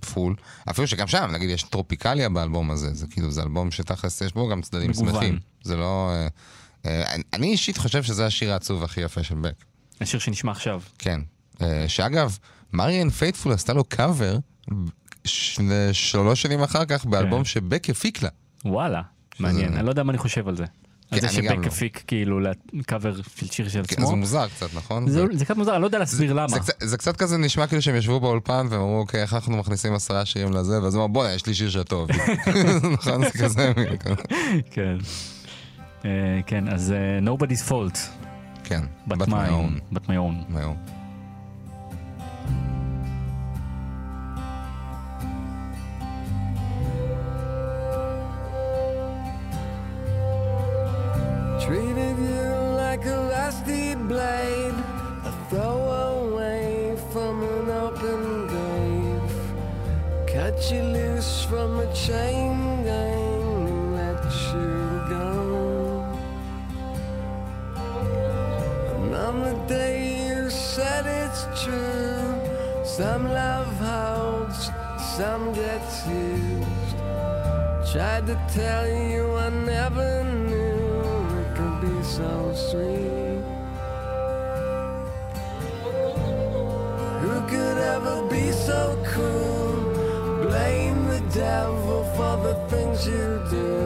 [0.01, 0.35] ב full.
[0.69, 4.47] אפילו שגם שם, נגיד, יש Tropicalia באלבום הזה, זה כאילו, זה אלבום שתכלס יש בו
[4.49, 5.13] גם צדדים מגוון.
[5.13, 5.39] שמחים.
[5.63, 6.11] זה לא...
[6.13, 6.27] אה,
[6.85, 9.53] אה, אני- אישית חושב שזה השיר העצוב הכי יפה של בק.
[10.01, 10.81] השיר שנשמע עכשיו.
[10.97, 11.21] כן.
[11.61, 12.37] אה, שאגב,
[12.73, 14.37] מריאן פייטפול עשתה לו קאבר
[15.93, 18.29] שלוש שנים אחר כך באלבום שבק הפיק לה.
[18.65, 19.01] וואלה,
[19.39, 20.65] מעניין, אני לא יודע מה אני חושב על זה.
[21.11, 21.67] על זה שבק לא.
[21.67, 22.39] הפיק כאילו
[22.73, 24.07] לקאבר של שיר של כן, עצמו.
[24.07, 25.09] זה מוזר קצת, נכון?
[25.09, 26.47] זה זה קצת מוזר, אני לא יודע להסביר למה.
[26.47, 29.57] זה, קצת- זה קצת כזה נשמע כאילו שהם ישבו באולפן והם אמרו, אוקיי, איך אנחנו
[29.57, 30.81] מכניסים עשרה שירים לזה?
[30.83, 32.09] ואז הוא אמר, בוא'נה, יש לי שיר שטוב.
[32.93, 33.23] נכון?
[33.23, 33.71] זה כזה.
[34.71, 34.95] כן.
[36.05, 36.09] אה,
[36.45, 37.97] כן, אז אה, nobody's fault,
[38.63, 38.81] כן.
[39.09, 39.95] but But my own.
[39.95, 40.15] but my
[40.55, 40.55] own.
[61.51, 64.23] From a chain gang let
[64.53, 66.05] you go.
[68.93, 72.39] And on the day you said it's true,
[72.85, 74.71] some love holds,
[75.17, 76.95] some gets used.
[77.91, 81.01] Tried to tell you I never knew
[81.41, 82.31] it could be so
[82.69, 83.43] sweet.
[87.23, 89.61] Who could ever be so cruel?
[90.47, 91.00] Blame
[91.33, 93.77] devil for the things you do.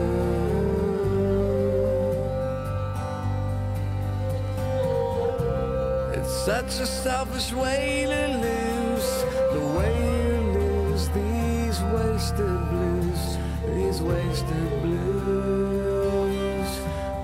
[6.14, 13.38] It's such a selfish way to lose, the way you lose these wasted blues,
[13.74, 16.70] these wasted blues.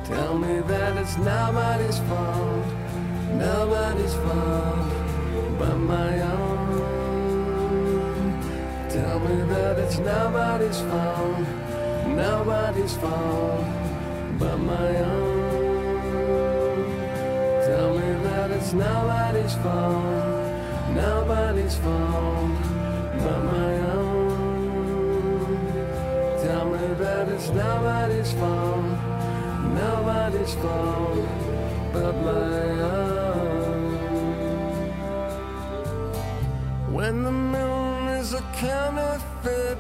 [0.07, 2.67] Tell me that it's nobody's fault,
[3.33, 4.89] nobody's fault
[5.59, 6.42] but my own.
[9.23, 11.47] Tell me that it's nobody's fault,
[12.09, 13.65] nobody's fault
[14.37, 16.43] but my own.
[17.65, 22.51] Tell me that it's nobody's fault, nobody's fault
[23.23, 24.33] but my own.
[26.43, 28.85] Tell me that it's nobody's fault,
[29.73, 31.29] nobody's fault
[31.93, 33.13] but my own.
[36.93, 37.42] When the
[38.63, 39.79] counterfeit,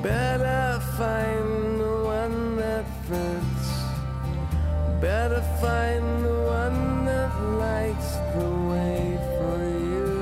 [0.00, 3.66] better find the one that fits.
[5.00, 7.32] Better find the one that
[7.64, 9.58] lights the way for
[9.90, 10.12] you.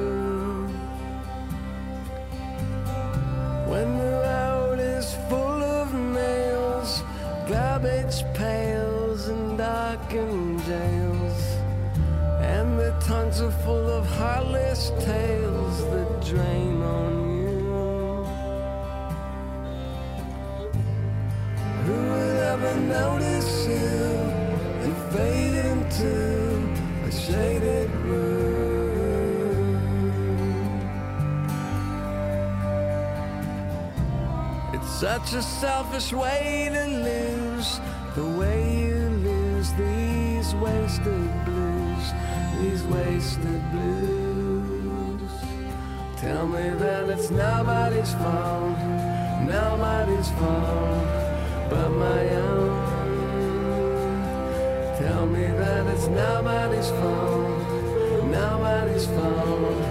[3.70, 7.03] When the road is full of nails,
[7.51, 11.40] garbage pails, and darkened jails,
[12.40, 17.18] and the tongues are full of heartless tales that drain on
[34.98, 37.78] such a selfish way to lose,
[38.16, 42.12] the way you lose these wasted blues,
[42.58, 45.30] these wasted blues.
[46.16, 48.76] Tell me that it's nobody's fault,
[49.46, 51.06] nobody's fault
[51.70, 53.38] but my own.
[54.98, 59.88] Tell me that it's nobody's fault, nobody's fault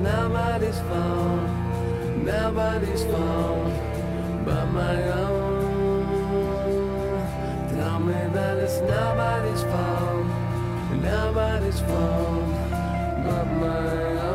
[0.00, 1.50] nobody's fault,
[2.24, 3.72] nobody's fault
[4.44, 6.06] but my own.
[7.74, 10.26] Tell me that it's nobody's fault,
[11.02, 12.44] nobody's fault
[13.24, 14.29] but my own.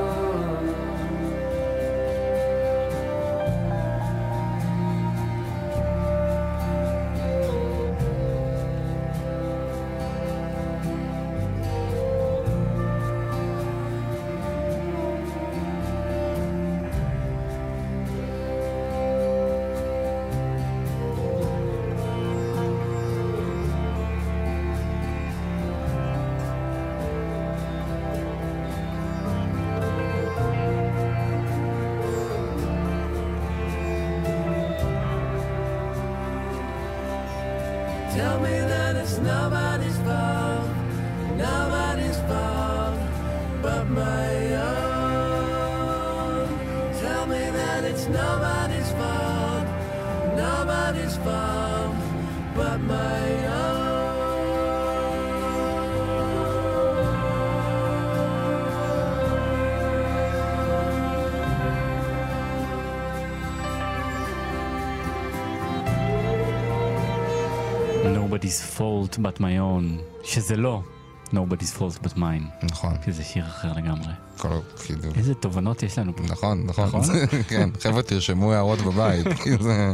[68.46, 70.84] Nobody's fault but my own, שזה לא
[71.32, 72.66] Nobody's fault but mine.
[72.66, 72.98] נכון.
[73.04, 74.14] כי זה שיר אחר לגמרי.
[74.38, 76.24] כל, כאילו, איזה תובנות יש לנו פה.
[76.24, 76.88] נכון, נכון.
[76.88, 77.04] נכון?
[77.50, 79.26] כן, חבר'ה, תרשמו הערות בבית.
[79.62, 79.94] זה...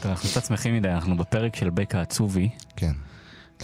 [0.00, 2.48] טוב, אנחנו קצת שמחים מדי, אנחנו בפרק של בק העצובי.
[2.76, 2.92] כן.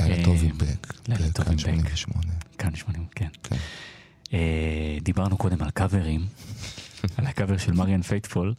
[0.01, 0.93] לילה טוב עם בק.
[1.09, 1.97] לילה טוב כאן עם בק.
[1.97, 2.33] 88.
[2.59, 3.29] כאן 80, כן.
[3.43, 3.57] כן.
[4.33, 6.27] אה, דיברנו קודם על קאברים,
[7.17, 8.55] על הקאבר של מריאן פייטפול,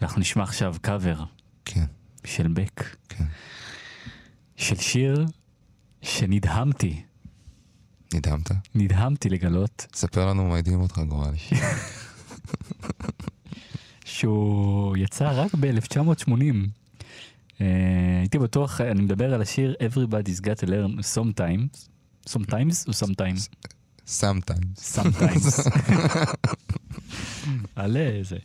[0.00, 1.24] ואנחנו נשמע עכשיו קאבר
[1.64, 1.84] כן.
[2.24, 3.24] של בק, כן.
[4.58, 5.26] של שיר
[6.02, 7.02] שנדהמתי,
[8.14, 8.50] נדהמת?
[8.74, 11.34] נדהמתי לגלות ספר לנו מה הדהים אותך, גורל.
[14.04, 16.28] שהוא יצא רק ב-1980.
[16.28, 17.60] Uh,
[18.20, 21.88] הייתי בטוח, אני מדבר על השיר Everybody's got to learn sometimes,
[22.28, 23.48] sometimes או sometimes?
[24.06, 24.96] Sometimes.
[24.96, 25.68] sometimes.
[27.76, 28.36] עלה איזה.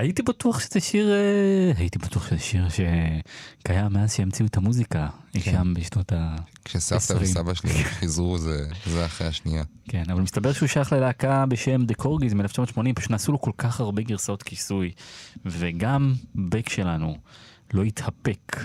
[0.00, 5.40] הייתי בטוח שזה שיר, אה, הייתי בטוח שזה שיר שקיים מאז שהמציאו את המוזיקה, אי
[5.40, 5.52] כן.
[5.52, 6.36] שם בשנות ה...
[6.64, 7.22] כשסבתא 20.
[7.22, 9.64] וסבא שלי חיזרו זה זה אחרי השנייה.
[9.88, 13.80] כן, אבל מסתבר שהוא שייך ללהקה בשם The Corgis מ-1980, פשוט נעשו לו כל כך
[13.80, 14.92] הרבה גרסאות כיסוי,
[15.44, 17.16] וגם בק שלנו
[17.74, 18.56] לא התאפק.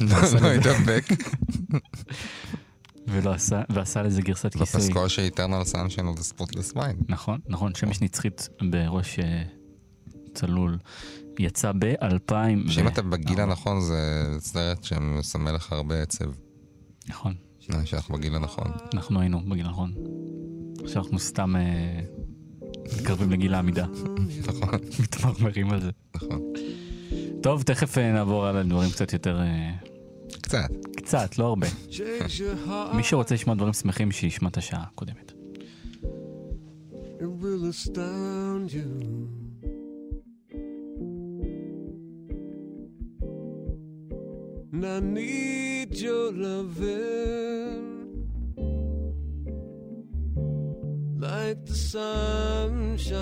[0.40, 1.04] לא התאפק.
[3.08, 4.80] ולא עשה, ועשה לזה גרסת כיסוי.
[4.80, 7.04] בפסקול של איטרנל סאנשיין of the Spotless Mind.
[7.08, 9.42] נכון, נכון, שמש נצחית בראש אה,
[10.34, 10.78] צלול.
[11.38, 12.70] יצא ב-2000.
[12.70, 16.30] שאם אתה בגיל הנכון זה סרט שמסמל לך הרבה עצב.
[17.08, 17.34] נכון.
[17.70, 18.72] נראה שאנחנו בגיל הנכון.
[18.94, 19.92] אנחנו היינו בגיל הנכון.
[20.84, 22.00] עכשיו אנחנו סתם אה,
[22.84, 23.86] מתקרבים לגיל העמידה.
[24.48, 24.68] נכון.
[25.00, 25.90] מתמרמרים על זה.
[26.16, 26.52] נכון.
[27.42, 29.40] טוב, תכף אה, נעבור על הדברים קצת יותר...
[29.40, 29.70] אה,
[30.42, 30.68] קצת.
[30.96, 31.66] קצת, לא הרבה.
[32.94, 35.32] מי שרוצה לשמוע דברים שמחים, שישמע את השעה הקודמת.
[37.20, 39.39] It will astound you.
[44.72, 48.28] And I need your loving
[51.18, 53.18] like the sunshine.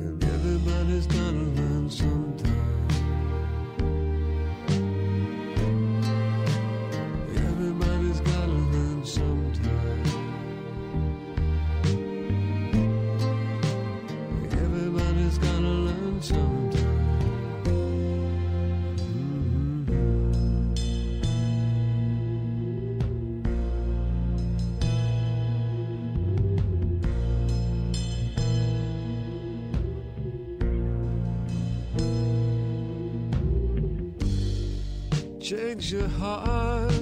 [0.00, 2.69] And everybody's gotta learn sometime.
[35.80, 36.99] Your heart.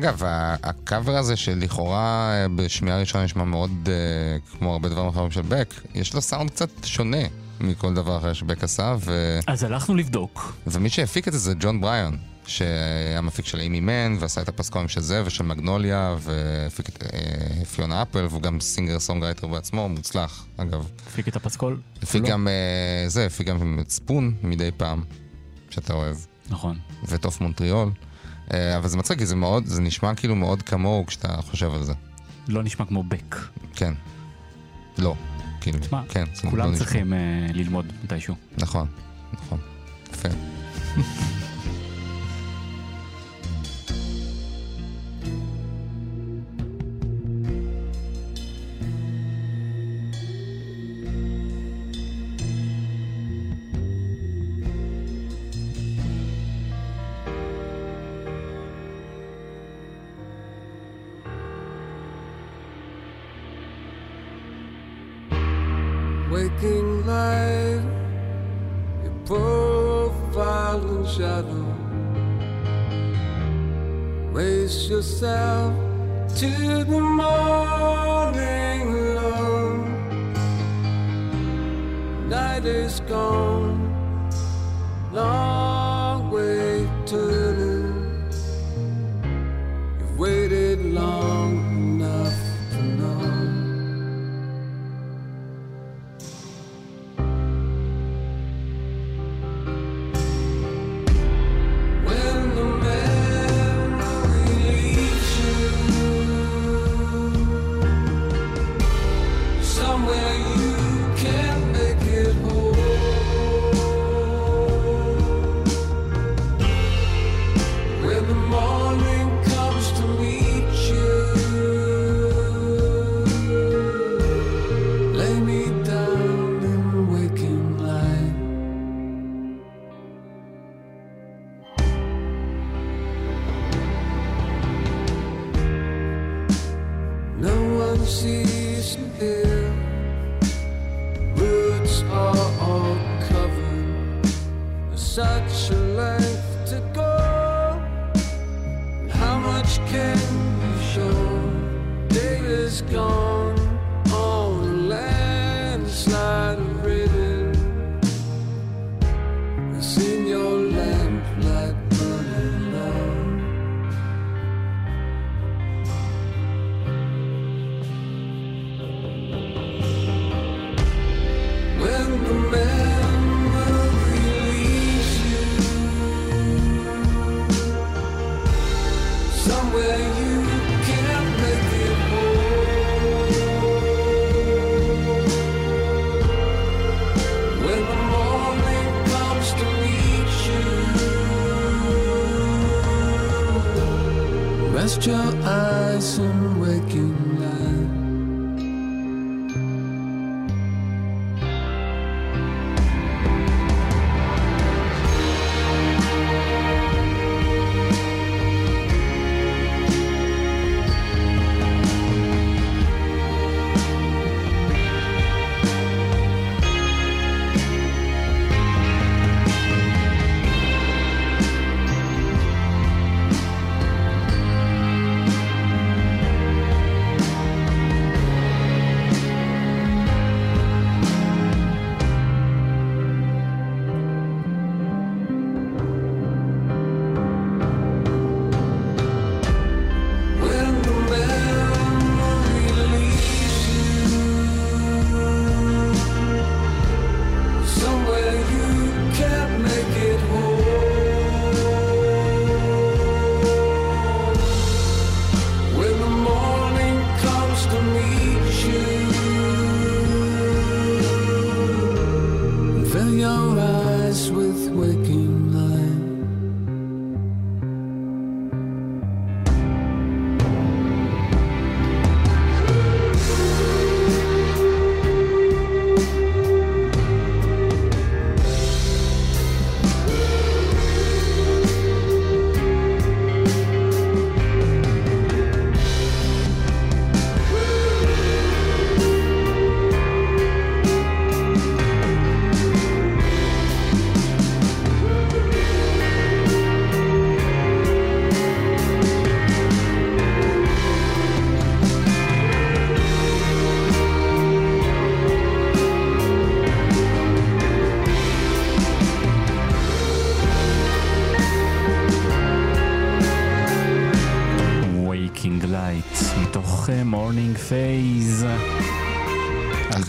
[0.00, 0.22] אגב,
[0.62, 5.74] הקאבר הזה שלכאורה אה, בשמיעה ראשונה נשמע מאוד אה, כמו הרבה דברים אחרים של בק,
[5.94, 7.26] יש לו סאונד קצת שונה
[7.60, 9.38] מכל דבר אחר שבק עשה, ו...
[9.46, 10.52] אז הלכנו לבדוק.
[10.66, 12.16] ומי שהפיק את זה זה ג'ון בריון,
[12.46, 17.64] שהיה מפיק של אימי מן, ועשה את הפסקולים של זה ושל מגנוליה, והפיק את אה,
[17.64, 20.88] פיונה אפל, והוא גם singer songwriter בעצמו, מוצלח, אגב.
[21.06, 21.80] הפיק את הפסקול?
[22.02, 22.32] הפיק כולו?
[22.32, 25.04] גם, אה, זה, הפיק גם את ספון מדי פעם,
[25.70, 26.16] שאתה אוהב.
[26.50, 26.78] נכון.
[27.08, 27.90] וטוף מונטריאול.
[28.54, 31.84] אה, אבל זה מצחיק, כי זה מאוד, זה נשמע כאילו מאוד כמוהו כשאתה חושב על
[31.84, 31.92] זה.
[32.48, 33.36] לא נשמע כמו בק.
[33.74, 33.92] כן.
[34.98, 35.14] לא.
[35.60, 36.78] כאילו, תשמע, כן, זה לא כולם נשמע.
[36.78, 37.18] צריכים אה,
[37.52, 38.34] ללמוד מתישהו.
[38.58, 38.86] נכון,
[39.32, 39.58] נכון.
[40.12, 40.28] יפה.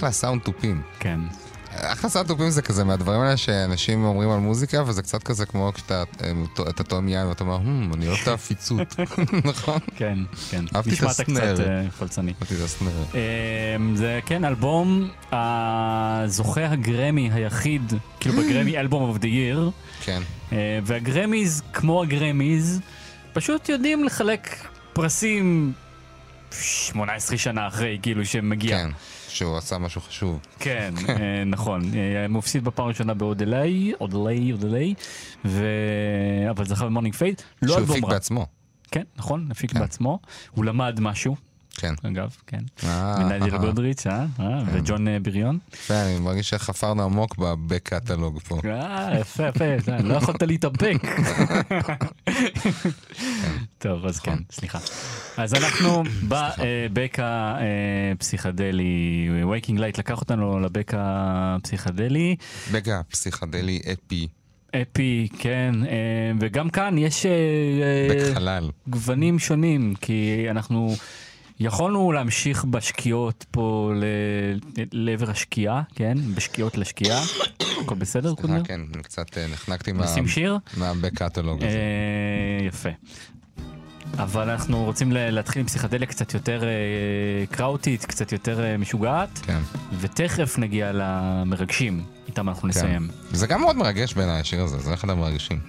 [0.02, 0.82] אחלה סאונד תופים.
[1.00, 1.20] כן.
[1.76, 5.72] אחלה סאונד תופים זה כזה מהדברים האלה שאנשים אומרים על מוזיקה, וזה קצת כזה כמו
[5.76, 6.32] כשאתה אה,
[6.70, 8.96] אתה טועם יין ואתה אומר, "Hmm, אני אוהב את העפיצות,
[9.52, 9.80] נכון?
[9.96, 10.18] כן,
[10.50, 10.66] כן.
[10.76, 11.54] אהבתי את נשמעת ה snare.
[11.54, 12.34] קצת אה, פלצני.
[12.42, 12.92] אהבתי את ה snare.
[13.14, 19.72] אמ, זה כן אלבום הזוכה הגרמי היחיד, כאילו בגרמי album of the year,
[20.04, 20.22] כן.
[20.84, 22.80] והגרמיז כמו הגרמיז
[23.34, 25.74] פשוט יודעים לחלק פרסים
[26.52, 28.78] 18 שנה אחרי כאילו שמגיע.
[28.78, 28.90] כן,
[29.36, 30.40] שהוא עשה משהו חשוב.
[30.60, 31.82] כן, אה, נכון.
[31.94, 34.94] אה, הוא הפסיד בפעם הראשונה ב Odelay, Odelay, Odelay,
[35.46, 35.66] ו...
[36.50, 37.42] אבל זכה ב Morning Phase.
[37.62, 38.06] לא שהוא הפיק.
[38.06, 38.46] בעצמו.
[38.92, 39.80] כן, נכון, הפיק כן.
[39.80, 40.20] בעצמו.
[40.52, 41.36] הוא למד משהו,
[41.82, 41.94] כן.
[42.08, 42.60] אגב, כן.
[42.84, 44.26] אה, נייג'ל אה, גודריץ', אה?
[44.40, 44.64] אה?
[44.74, 45.60] וג'ון אה, בריון.
[45.74, 48.60] יפה, אני מרגיש שחפרנו עמוק ב back catalog פה.
[48.66, 50.98] אה, יפה, יפה, לא יכולת להתאפק.
[53.78, 54.80] טוב, אז כן, סליחה.
[55.38, 62.36] אז אנחנו בבק הפסיכדלי, ו Waking Light לקח אותנו לבק הפסיכדלי.
[62.72, 64.28] בק הפסיכדלי אפי.
[64.76, 68.70] אפי, כן, אה, וגם כאן יש אה, בק אה, חלל.
[68.88, 70.96] גוונים שונים, כי אנחנו
[71.66, 74.60] יכולנו להמשיך בשקיעות פה ל-
[74.92, 76.18] לעבר השקיעה, כן?
[76.36, 77.22] בשקיעות לשקיעה.
[77.84, 78.64] הכל בסדר, סליחה, קוטנר?
[78.64, 80.58] כן, קצת אה, נחנקתי מה- נשים שיר?
[80.78, 81.68] מהבק-קטלוג הזה.
[82.62, 82.90] אה, יפה.
[84.18, 86.70] אבל אנחנו רוצים להתחיל עם פסיכדליה קצת יותר אה,
[87.52, 89.60] קראוטית, קצת יותר משוגעת, כן.
[90.00, 93.08] ותכף נגיע למרגשים, איתם אנחנו נסיים.
[93.08, 93.36] כן.
[93.36, 95.60] זה גם מאוד מרגש בעיניי השיר הזה, זה אחד המרגשים.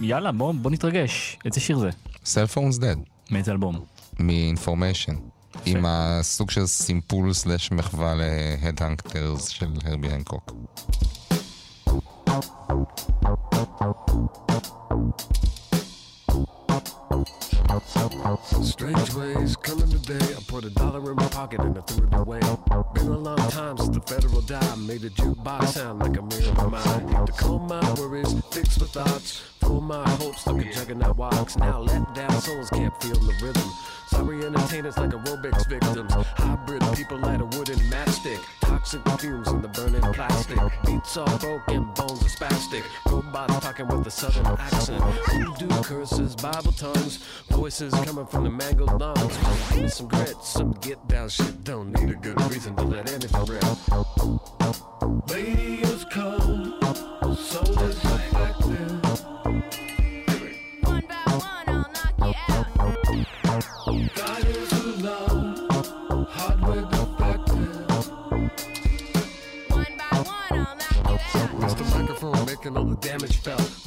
[0.00, 1.38] יאללה, בוא, בוא נתרגש.
[1.44, 1.90] איזה שיר זה?
[2.24, 2.98] Cell phone's dead,
[3.30, 3.84] מאיזה אלבום?
[4.18, 5.14] מ-Information.
[5.64, 10.52] עם הסוג של סימפול סלאש מחווה להדהנקטרס של הרבי הנקוק.
[18.62, 20.34] Strange ways coming today.
[20.34, 22.40] I put a dollar in my pocket and I threw it away.
[22.94, 26.52] Been a long time since the federal dime made a jukebox sound like a mirror
[26.58, 27.26] of mine.
[27.26, 31.56] To calm my worries, fix my thoughts, pull my hopes like a juggernaut walks.
[31.58, 33.70] Now let down souls can't feel the rhythm.
[34.08, 36.12] Sorry entertainers like aerobics victims.
[36.14, 38.40] Hybrid people light a wooden matchstick.
[38.62, 40.58] Toxic fumes in the burning plastic.
[40.86, 42.82] Beats all broken, bones are spastic.
[43.06, 45.02] Robots talking with a southern accent.
[45.30, 47.18] Voodoo curses, Bible tongues.
[47.58, 49.76] Voices coming from the mangled lungs.
[49.76, 51.64] Me some grit, some get down shit.
[51.64, 53.64] Don't need a good reason to let anything rip.
[55.28, 55.87] Radio's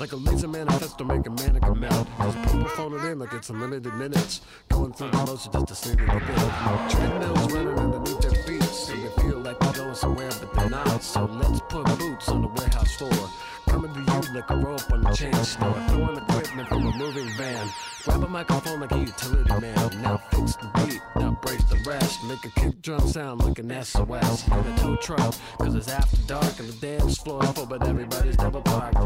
[0.01, 2.07] Like a laser manifesto making mannequin melt.
[2.17, 4.41] Just phone it in like it's unlimited minutes.
[4.67, 6.89] Going through the motion just to see the bit.
[6.89, 8.89] Treadmills running underneath their beats.
[8.89, 11.03] And they feel like they're going somewhere, but they're not.
[11.03, 13.29] So let's put boots on the warehouse floor.
[13.67, 15.75] Coming to you like a rope on a chain store.
[15.89, 17.69] Throwing equipment from a moving van.
[18.03, 20.01] Grab a microphone like a utility man.
[20.01, 22.23] Now fix the beat, now brace the rest.
[22.23, 24.47] Make a kick drum sound like an SOS.
[24.47, 28.35] In a tow truck, cause it's after dark and the dance floor full, but everybody's
[28.35, 28.97] double parked.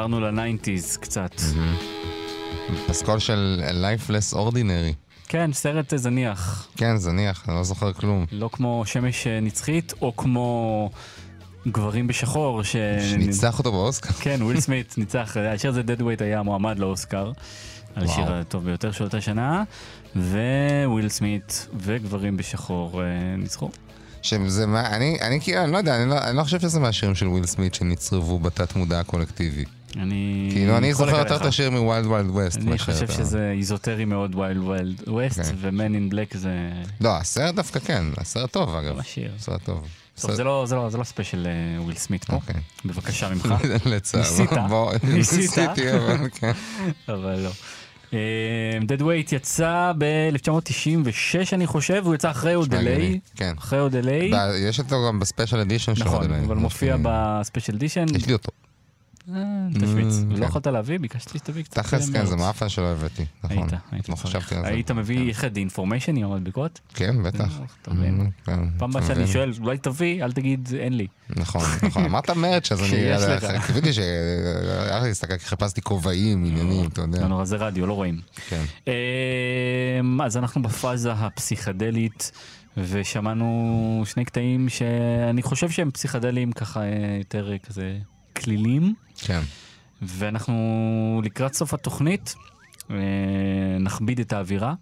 [0.00, 1.30] חזרנו לניינטיז קצת.
[2.88, 4.94] פסקול של Life Less Ordinary.
[5.28, 6.68] כן, סרט זניח.
[6.76, 8.26] כן, זניח, אני לא זוכר כלום.
[8.32, 10.90] לא כמו שמש נצחית, או כמו
[11.68, 12.62] גברים בשחור.
[12.62, 12.76] ש...
[13.10, 14.12] שניצח אותו באוסקר.
[14.12, 17.32] כן, וויל סמית ניצח, השיר הזה Deadweight היה מועמד לאוסקר.
[17.94, 18.04] על.
[18.04, 19.62] השיר הטוב ביותר של אותה שנה,
[20.16, 23.70] וויל סמית וגברים בשחור אה, ניצחו.
[24.22, 27.14] שזה מה, אני, אני כאילו, אני לא יודע, אני לא, אני לא חושב שזה מהשירים
[27.14, 29.64] של וויל סמית שנצרבו בתת מודע הקולקטיבי.
[29.96, 30.48] אני...
[30.52, 31.36] כאילו, אני זוכר יותר.
[31.36, 32.58] את השיר מ Wild Wild West.
[32.58, 35.52] אני חושב שזה איזוטרי מאוד Wild Wild West.
[35.60, 36.70] ו Men in Black זה...
[37.00, 38.98] לא, הסרט דווקא כן, הסרט טוב אגב.
[38.98, 39.30] השיר.
[39.36, 39.86] הסרט טוב.
[40.20, 42.34] טוב, זה לא, זה לא, זה לא ספיישל אה, וויל סמית פה.
[42.34, 42.54] אוקיי.
[42.84, 43.54] בבקשה ממך.
[43.86, 44.20] לצער.
[44.20, 44.50] ניסית.
[45.16, 46.52] ניסיתי, אבל כן.
[47.08, 47.50] אבל לא.
[48.86, 52.74] דד ווייט יצא ב-1996 אני חושב, הוא יצא אחרי עוד.
[52.74, 53.54] הגיוני, כן.
[53.58, 54.30] אחרי Odelay.
[54.32, 58.04] ב- יש אותו גם בספיישל אדישן של נכון, עוד אבל מופיע בספיישל אדישן.
[58.16, 58.50] יש לי אותו.
[59.74, 60.14] תשוויץ.
[60.14, 60.42] Mm, לא כן.
[60.42, 60.98] יכולת להביא?
[60.98, 61.78] ביקשתי שתביא קצת.
[61.78, 62.36] תכלס אה, כן, זה.
[62.36, 63.24] מאפן שלא הבאתי.
[63.44, 63.58] נכון.
[63.58, 64.68] היית, היית לא על זה.
[64.68, 66.80] היית מביא, לך את אינפורמיישן עם המדבקות?
[66.94, 67.60] כן, בטח.
[67.88, 68.20] מבין.
[68.20, 69.26] Mm, כן, פעם הבאה שאני.
[69.26, 71.06] שואל, אולי תביא, אל תגיד אין לי.
[71.36, 72.04] נכון, נכון.
[72.04, 73.58] אמרת מרץ', אז אני...
[73.66, 73.98] קיוויתי ש...
[75.38, 77.20] חיפשתי כובעים, עניינים, אתה יודע.
[77.20, 78.20] לא נורא, זה רדיו, לא רואים.
[78.48, 78.64] כן.
[78.86, 82.32] אמ, אז אנחנו בפאזה הפסיכדלית,
[82.76, 87.98] ושמענו שני קטעים שאני חושב שהם פסיכדליים ככה אה, יותר אה, כזה
[88.40, 89.40] קלילים, כן.
[90.02, 90.54] ואנחנו
[91.24, 92.34] לקראת סוף התוכנית
[92.90, 92.96] אה,
[93.80, 94.74] נכביד את האווירה.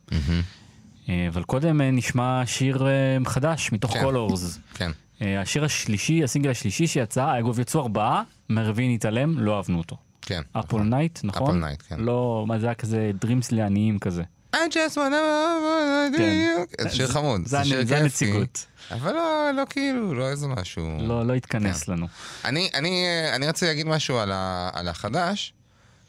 [1.09, 2.87] אה, אבל קודם אה, נשמע שיר
[3.27, 4.03] חדש מתוך כן.
[4.03, 4.59] Colors.
[4.75, 4.91] כן.
[5.21, 9.97] השיר השלישי, הסינגל השלישי שיצא, אגב יצאו ארבעה, מרווין התעלם, לא אהבנו אותו.
[10.23, 10.43] כן.
[10.53, 11.63] Up All Night, נכון?
[11.63, 12.01] Up All Night, כן.
[12.01, 14.23] לא, מה זה היה כזה Dreams לעניים כזה.
[14.57, 16.55] I just wanna כן.
[16.81, 18.03] זה שיר חמוד, זה שיר הנ- זה כיפי.
[18.03, 18.67] הנציגות.
[18.91, 20.97] אבל לא, לא כאילו, לא איזה משהו.
[21.01, 21.93] לא, לא התכנס כן.
[21.93, 22.07] לנו.
[22.45, 23.05] אני, אני,
[23.35, 25.53] אני רציתי להגיד משהו על, ה, על החדש,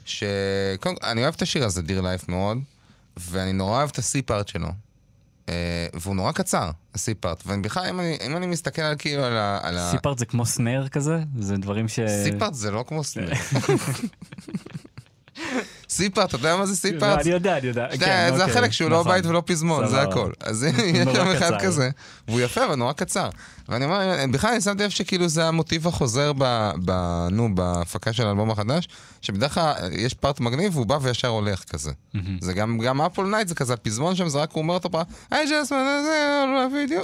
[0.06, 2.58] שקודם כל, אני אוהב את השיר הזה, דיר לייף מאוד,
[3.18, 4.68] ואני נורא אוהב את הסי פארט שלו.
[5.50, 7.44] אה, והוא נורא קצר, הסי פארט.
[7.46, 9.60] ואני בכלל, אם אני, אם אני מסתכל על כאילו על ה...
[9.64, 11.20] על ה- סיפארט זה כמו סנר כזה?
[11.40, 12.00] זה דברים ש...
[12.24, 13.32] סי פארט זה לא כמו סנר.
[15.90, 17.20] C part, אתה יודע מה זה C לא, part?
[17.22, 17.88] אני יודע, אני יודע.
[17.92, 17.98] כן,
[18.36, 19.12] זה אוקיי, החלק שהוא לא נכון.
[19.12, 20.02] בית ולא פזמון, זה.
[20.02, 20.32] הכל.
[20.40, 20.64] אז
[20.94, 21.62] יש שם אחד.
[21.62, 21.90] כזה,
[22.28, 23.30] והוא יפה, אבל נורא קצר.
[23.70, 26.72] ואני אומר, בכלל אני שמתי לב שכאילו זה המוטיב החוזר ב...
[26.86, 28.88] ב- נו, בהפקה של האלבום החדש,
[29.22, 31.92] שבדרך כלל יש part מגניב והוא בא וישר הולך כזה.
[32.42, 34.92] זה גם, גם Up All Night זה כזה, הפזמון שם זה רק הוא אומר אותו
[34.92, 35.74] פעם, I just say,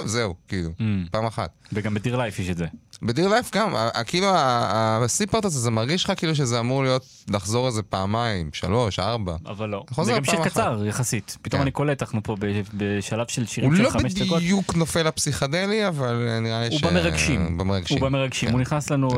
[0.04, 0.70] זהו, כאילו,
[1.10, 1.50] פעם אחת.
[1.72, 2.66] וגם ב Dear Life יש את זה.
[3.02, 3.74] ב Dear Life גם,
[4.06, 8.50] כאילו ה C part הזה, זה מרגיש לך כאילו שזה אמור להיות, לחזור איזה פעמיים,
[8.52, 9.36] שלוש, ארבע.
[9.46, 9.84] אבל לא.
[9.90, 10.50] חוזר זה גם שיר פעם אחת.
[10.50, 11.38] קצר יחסית.
[11.42, 11.62] פתאום כן.
[11.62, 12.36] אני קולט, אנחנו פה
[12.74, 14.42] בשלב של הוא שירים של לא חמש דקות.
[14.42, 16.84] בדיוק נופל לפסיכדלי, אבל אה, נראה לי הוא ש...
[16.84, 17.58] במרגשים.
[17.58, 17.98] במרגשים.
[17.98, 18.48] הוא במרגשים.
[18.48, 18.54] כן.
[18.54, 19.08] הוא נכנס לנו.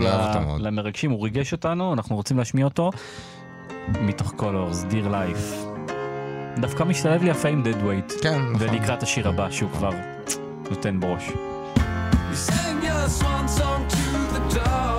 [0.58, 2.90] למרגשים, הוא ריגש אותנו, אנחנו רוצים להשמיע אותו.
[4.00, 5.54] מתוך Colors, Dear Life.
[6.60, 8.22] דווקא משתלב לי יפה עם Deadweight.
[8.22, 8.68] כן, נכון.
[8.68, 9.90] ולקראת השיר הבא שהוא כבר
[10.70, 11.22] נותן בראש.
[12.28, 13.96] You sang your swan song to
[14.34, 14.97] the dogs.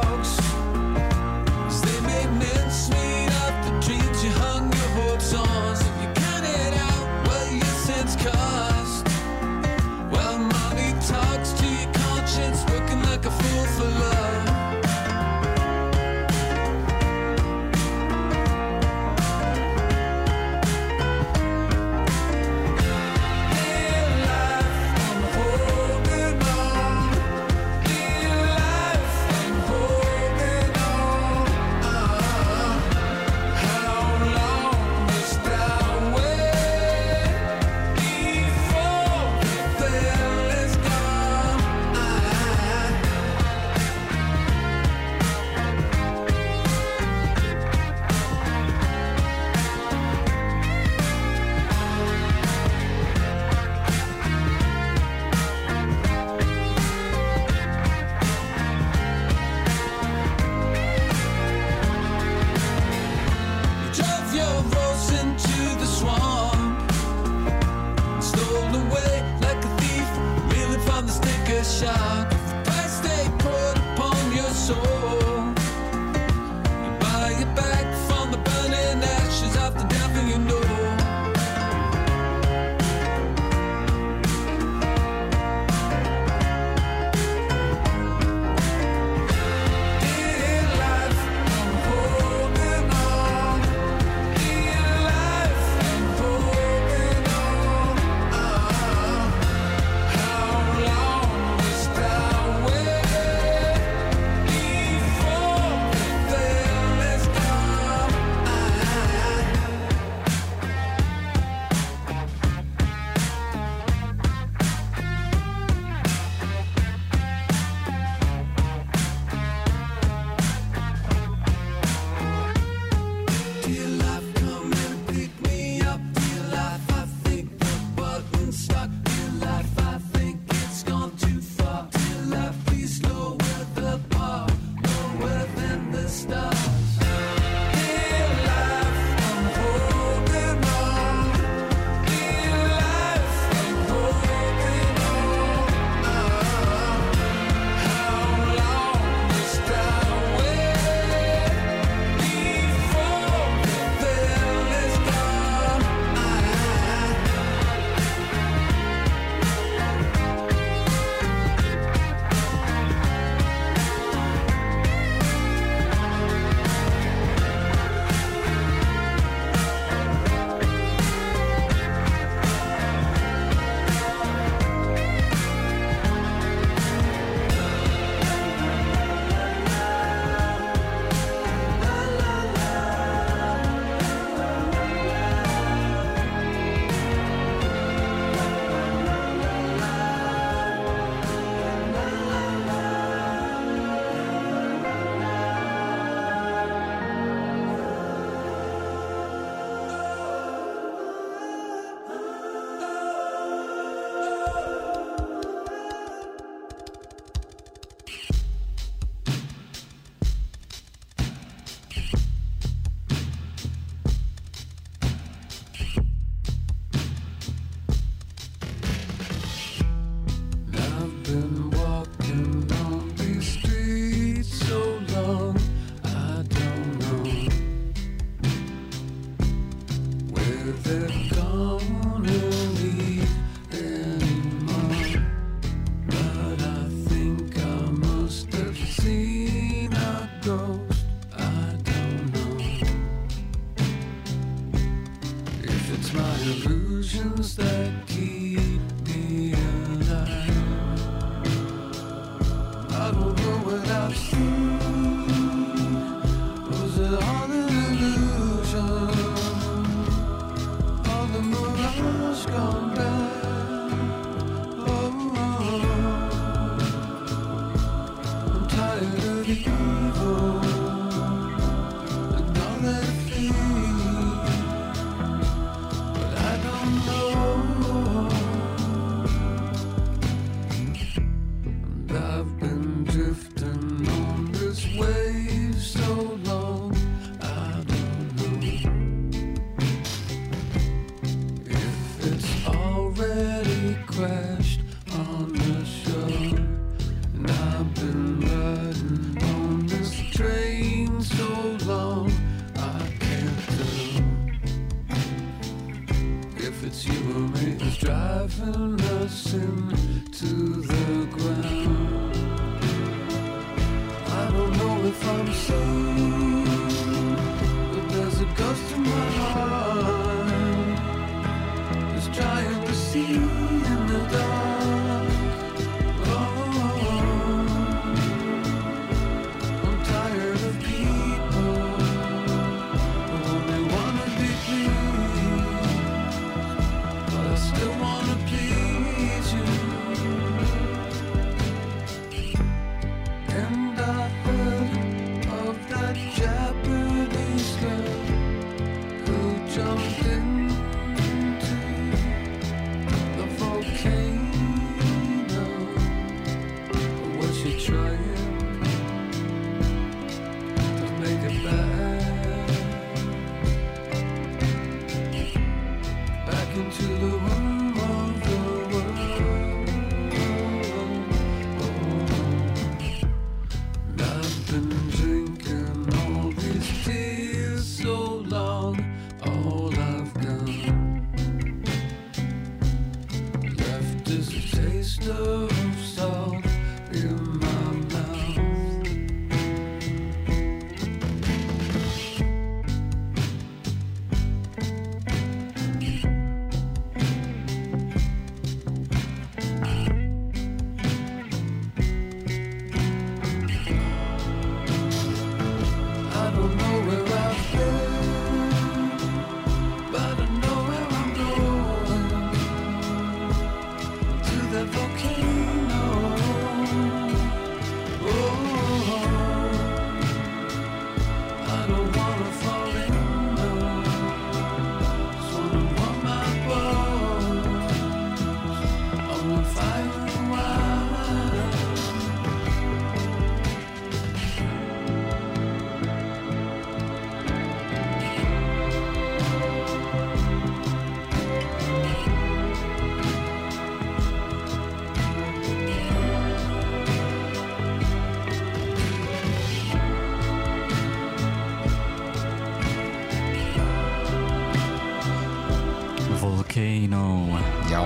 [456.70, 457.58] Volcano.
[457.92, 458.04] יאו.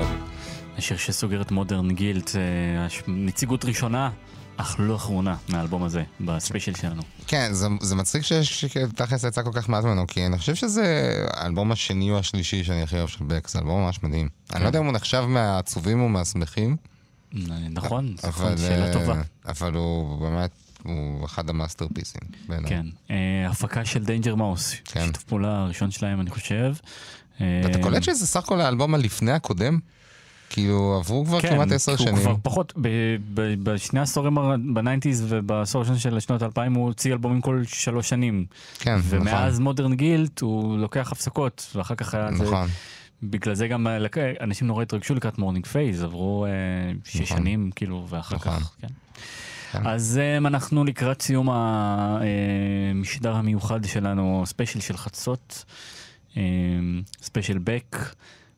[0.77, 4.09] השיר שסוגר את Modern Guilt, אה, נציגות ראשונה,
[4.57, 7.01] אך לא אחרונה, מהאלבום הזה, בספיישל שלנו.
[7.27, 11.71] כן, זה, זה מצחיק שתכלס יצא כל כך מעט ממנו, כי אני חושב שזה האלבום
[11.71, 14.29] השני או השלישי שאני הכי אוהב של בק, זה אלבום ממש מדהים.
[14.53, 16.75] אני לא יודע אם הוא נחשב מהעצובים או מהשמחים.
[17.33, 19.21] נכון, נכון, אבל, שאלה אה, טובה.
[19.45, 20.51] אבל הוא באמת,
[20.83, 22.21] הוא אחד המאסטרפיסים.
[22.47, 22.69] בעיניי.
[22.69, 25.05] כן, אה, הפקה של דיינג'ר מאוס, כן.
[25.05, 26.73] שיתוף פעולה הראשון שלהם, אני חושב.
[27.41, 29.79] אה, ואתה קולט שזה סך הכל האלבום הלפני הקודם?
[30.49, 32.21] כאילו, עברו כבר כמעט עשר כן, הוא שנים.
[32.21, 34.37] כבר פחות, ב- ב- בשני העשורים
[34.73, 38.45] בניינטיז ובעשור הראשון של שנות האלפיים הוא הוציא אלבומים כל שלוש שנים.
[38.79, 39.63] כן, ומאז נכון.
[39.63, 42.43] Modern Guilt הוא לוקח הפסקות, ואחר כך היה זה...
[42.43, 42.67] נכון.
[43.23, 43.97] בגלל זה גם אה,
[44.41, 46.51] אנשים נורא התרגשו לקראת Morning Phase, עברו אה,
[47.05, 47.37] שש נכון.
[47.37, 48.53] שנים כאילו, ואחר נכון.
[48.53, 48.87] כך, כן.
[49.85, 55.73] אז אה, אנחנו לקראת סיום המשדר המיוחד שלנו, ספיישל של חצות, אה,
[57.21, 57.97] ספיישל בק,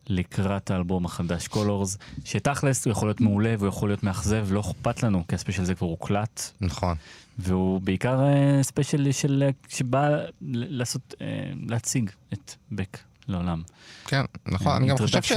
[0.08, 5.04] לקראת האלבום החדש Colors, שתכלס הוא יכול להיות מעולה והוא יכול להיות מאכזב, לא אכפת
[5.04, 6.42] לנו, כי הספיישל הזה כבר הוקלט.
[6.62, 6.96] נכון.
[7.38, 10.10] והוא בעיקר אה, ספיישל של, אה, שבא
[10.42, 11.28] לעשות, אה,
[11.68, 12.98] להציג את בק
[13.28, 13.62] לעולם.
[14.06, 15.32] כן, נכון, אני גם חושב ש...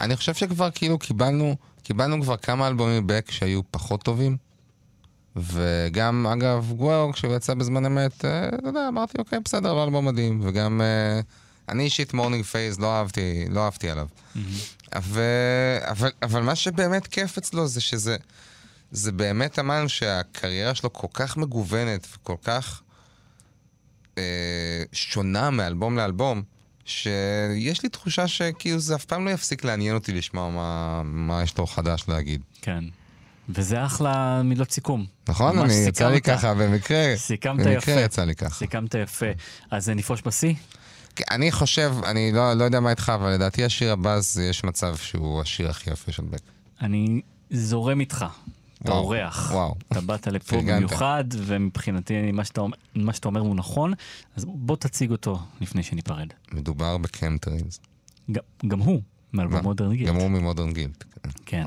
[0.00, 4.36] אני חושב שכבר כאילו קיבלנו, קיבלנו כבר כמה אלבומים בק שהיו פחות טובים.
[5.36, 10.06] וגם, אגב, Guero, כשהוא יצא בזמן אמת, אה, אתה יודע, אמרתי, אוקיי, בסדר, לא אלבום
[10.06, 10.40] מדהים.
[10.42, 11.20] וגם, אה,
[11.70, 14.06] אני אישית Morning Phase, לא אהבתי, לא עפתי עליו.
[14.94, 15.22] אבל,
[15.80, 18.16] אבל, אבל מה שבאמת כיף אצלו זה שזה
[18.90, 22.82] זה באמת אמן שהקריירה שלו כל כך מגוונת וכל כך
[24.18, 26.42] אה, שונה מאלבום לאלבום,
[26.84, 31.58] שיש לי תחושה שכאילו זה אף פעם לא יפסיק לעניין אותי לשמוע מה, מה יש
[31.58, 32.40] לו חדש להגיד.
[32.62, 32.84] כן.
[33.48, 35.06] וזה אחלה מילות סיכום.
[35.28, 35.58] נכון?
[35.58, 36.20] אני, יצא לי.
[36.20, 38.00] ככה, במקרה, סיכמת במקרה יפה.
[38.00, 38.54] יצא לי ככה.
[38.54, 39.26] סיכמת יפה.
[39.70, 40.54] אז נפרוש בשיא?
[41.20, 44.64] כן, אני חושב, אני לא, לא יודע מה איתך, אבל לדעתי השיר הבא, זה יש
[44.64, 46.40] מצב שהוא השיר הכי יפה של בק.
[46.80, 47.20] אני
[47.50, 48.24] זורם איתך.
[48.82, 49.50] אתה וואו, אורח.
[49.52, 49.74] וואו.
[49.92, 50.56] אתה באת לפה.
[50.56, 52.62] במיוחד, ומבחינתי מה שאתה,
[52.94, 53.92] מה שאתה אומר הוא נכון,
[54.36, 56.26] אז בוא תציג אותו לפני שניפרד.
[56.52, 57.80] מדובר ב Chemtrails.
[58.32, 59.00] גם, גם הוא,
[59.32, 60.08] מאלבום Modern Guilt.
[60.08, 61.04] גם הוא מ Modern Guilt.
[61.46, 61.66] כן.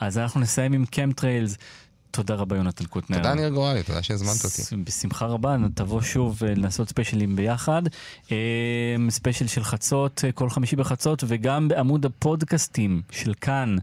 [0.00, 1.56] אז אנחנו נסיים עם Chemtrails,
[2.14, 3.16] תודה רבה, יונתן קוטנר.
[3.16, 4.82] תודה, ניר גורלי, תודה שהזמנת אותי.
[4.84, 7.82] בשמחה רבה, תבוא שוב אה, לנסות ספיישלים ביחד.
[8.32, 8.36] אה,
[9.10, 13.76] ספיישל של חצות, אה, כל חמישי בחצות, וגם בעמוד הפודקאסטים של כאן.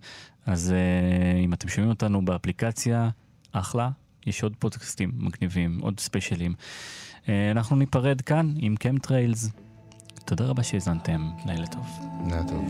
[0.45, 0.73] אז
[1.45, 3.09] אם אתם שומעים אותנו באפליקציה,
[3.51, 3.89] אחלה.
[4.25, 6.53] יש עוד פודקאסטים מגניבים, עוד ספיישלים.
[7.51, 9.49] אנחנו ניפרד כאן עם Chemtrails.
[10.25, 11.85] תודה רבה שהאזנתם, לילה טוב.
[12.29, 12.65] לילה טוב.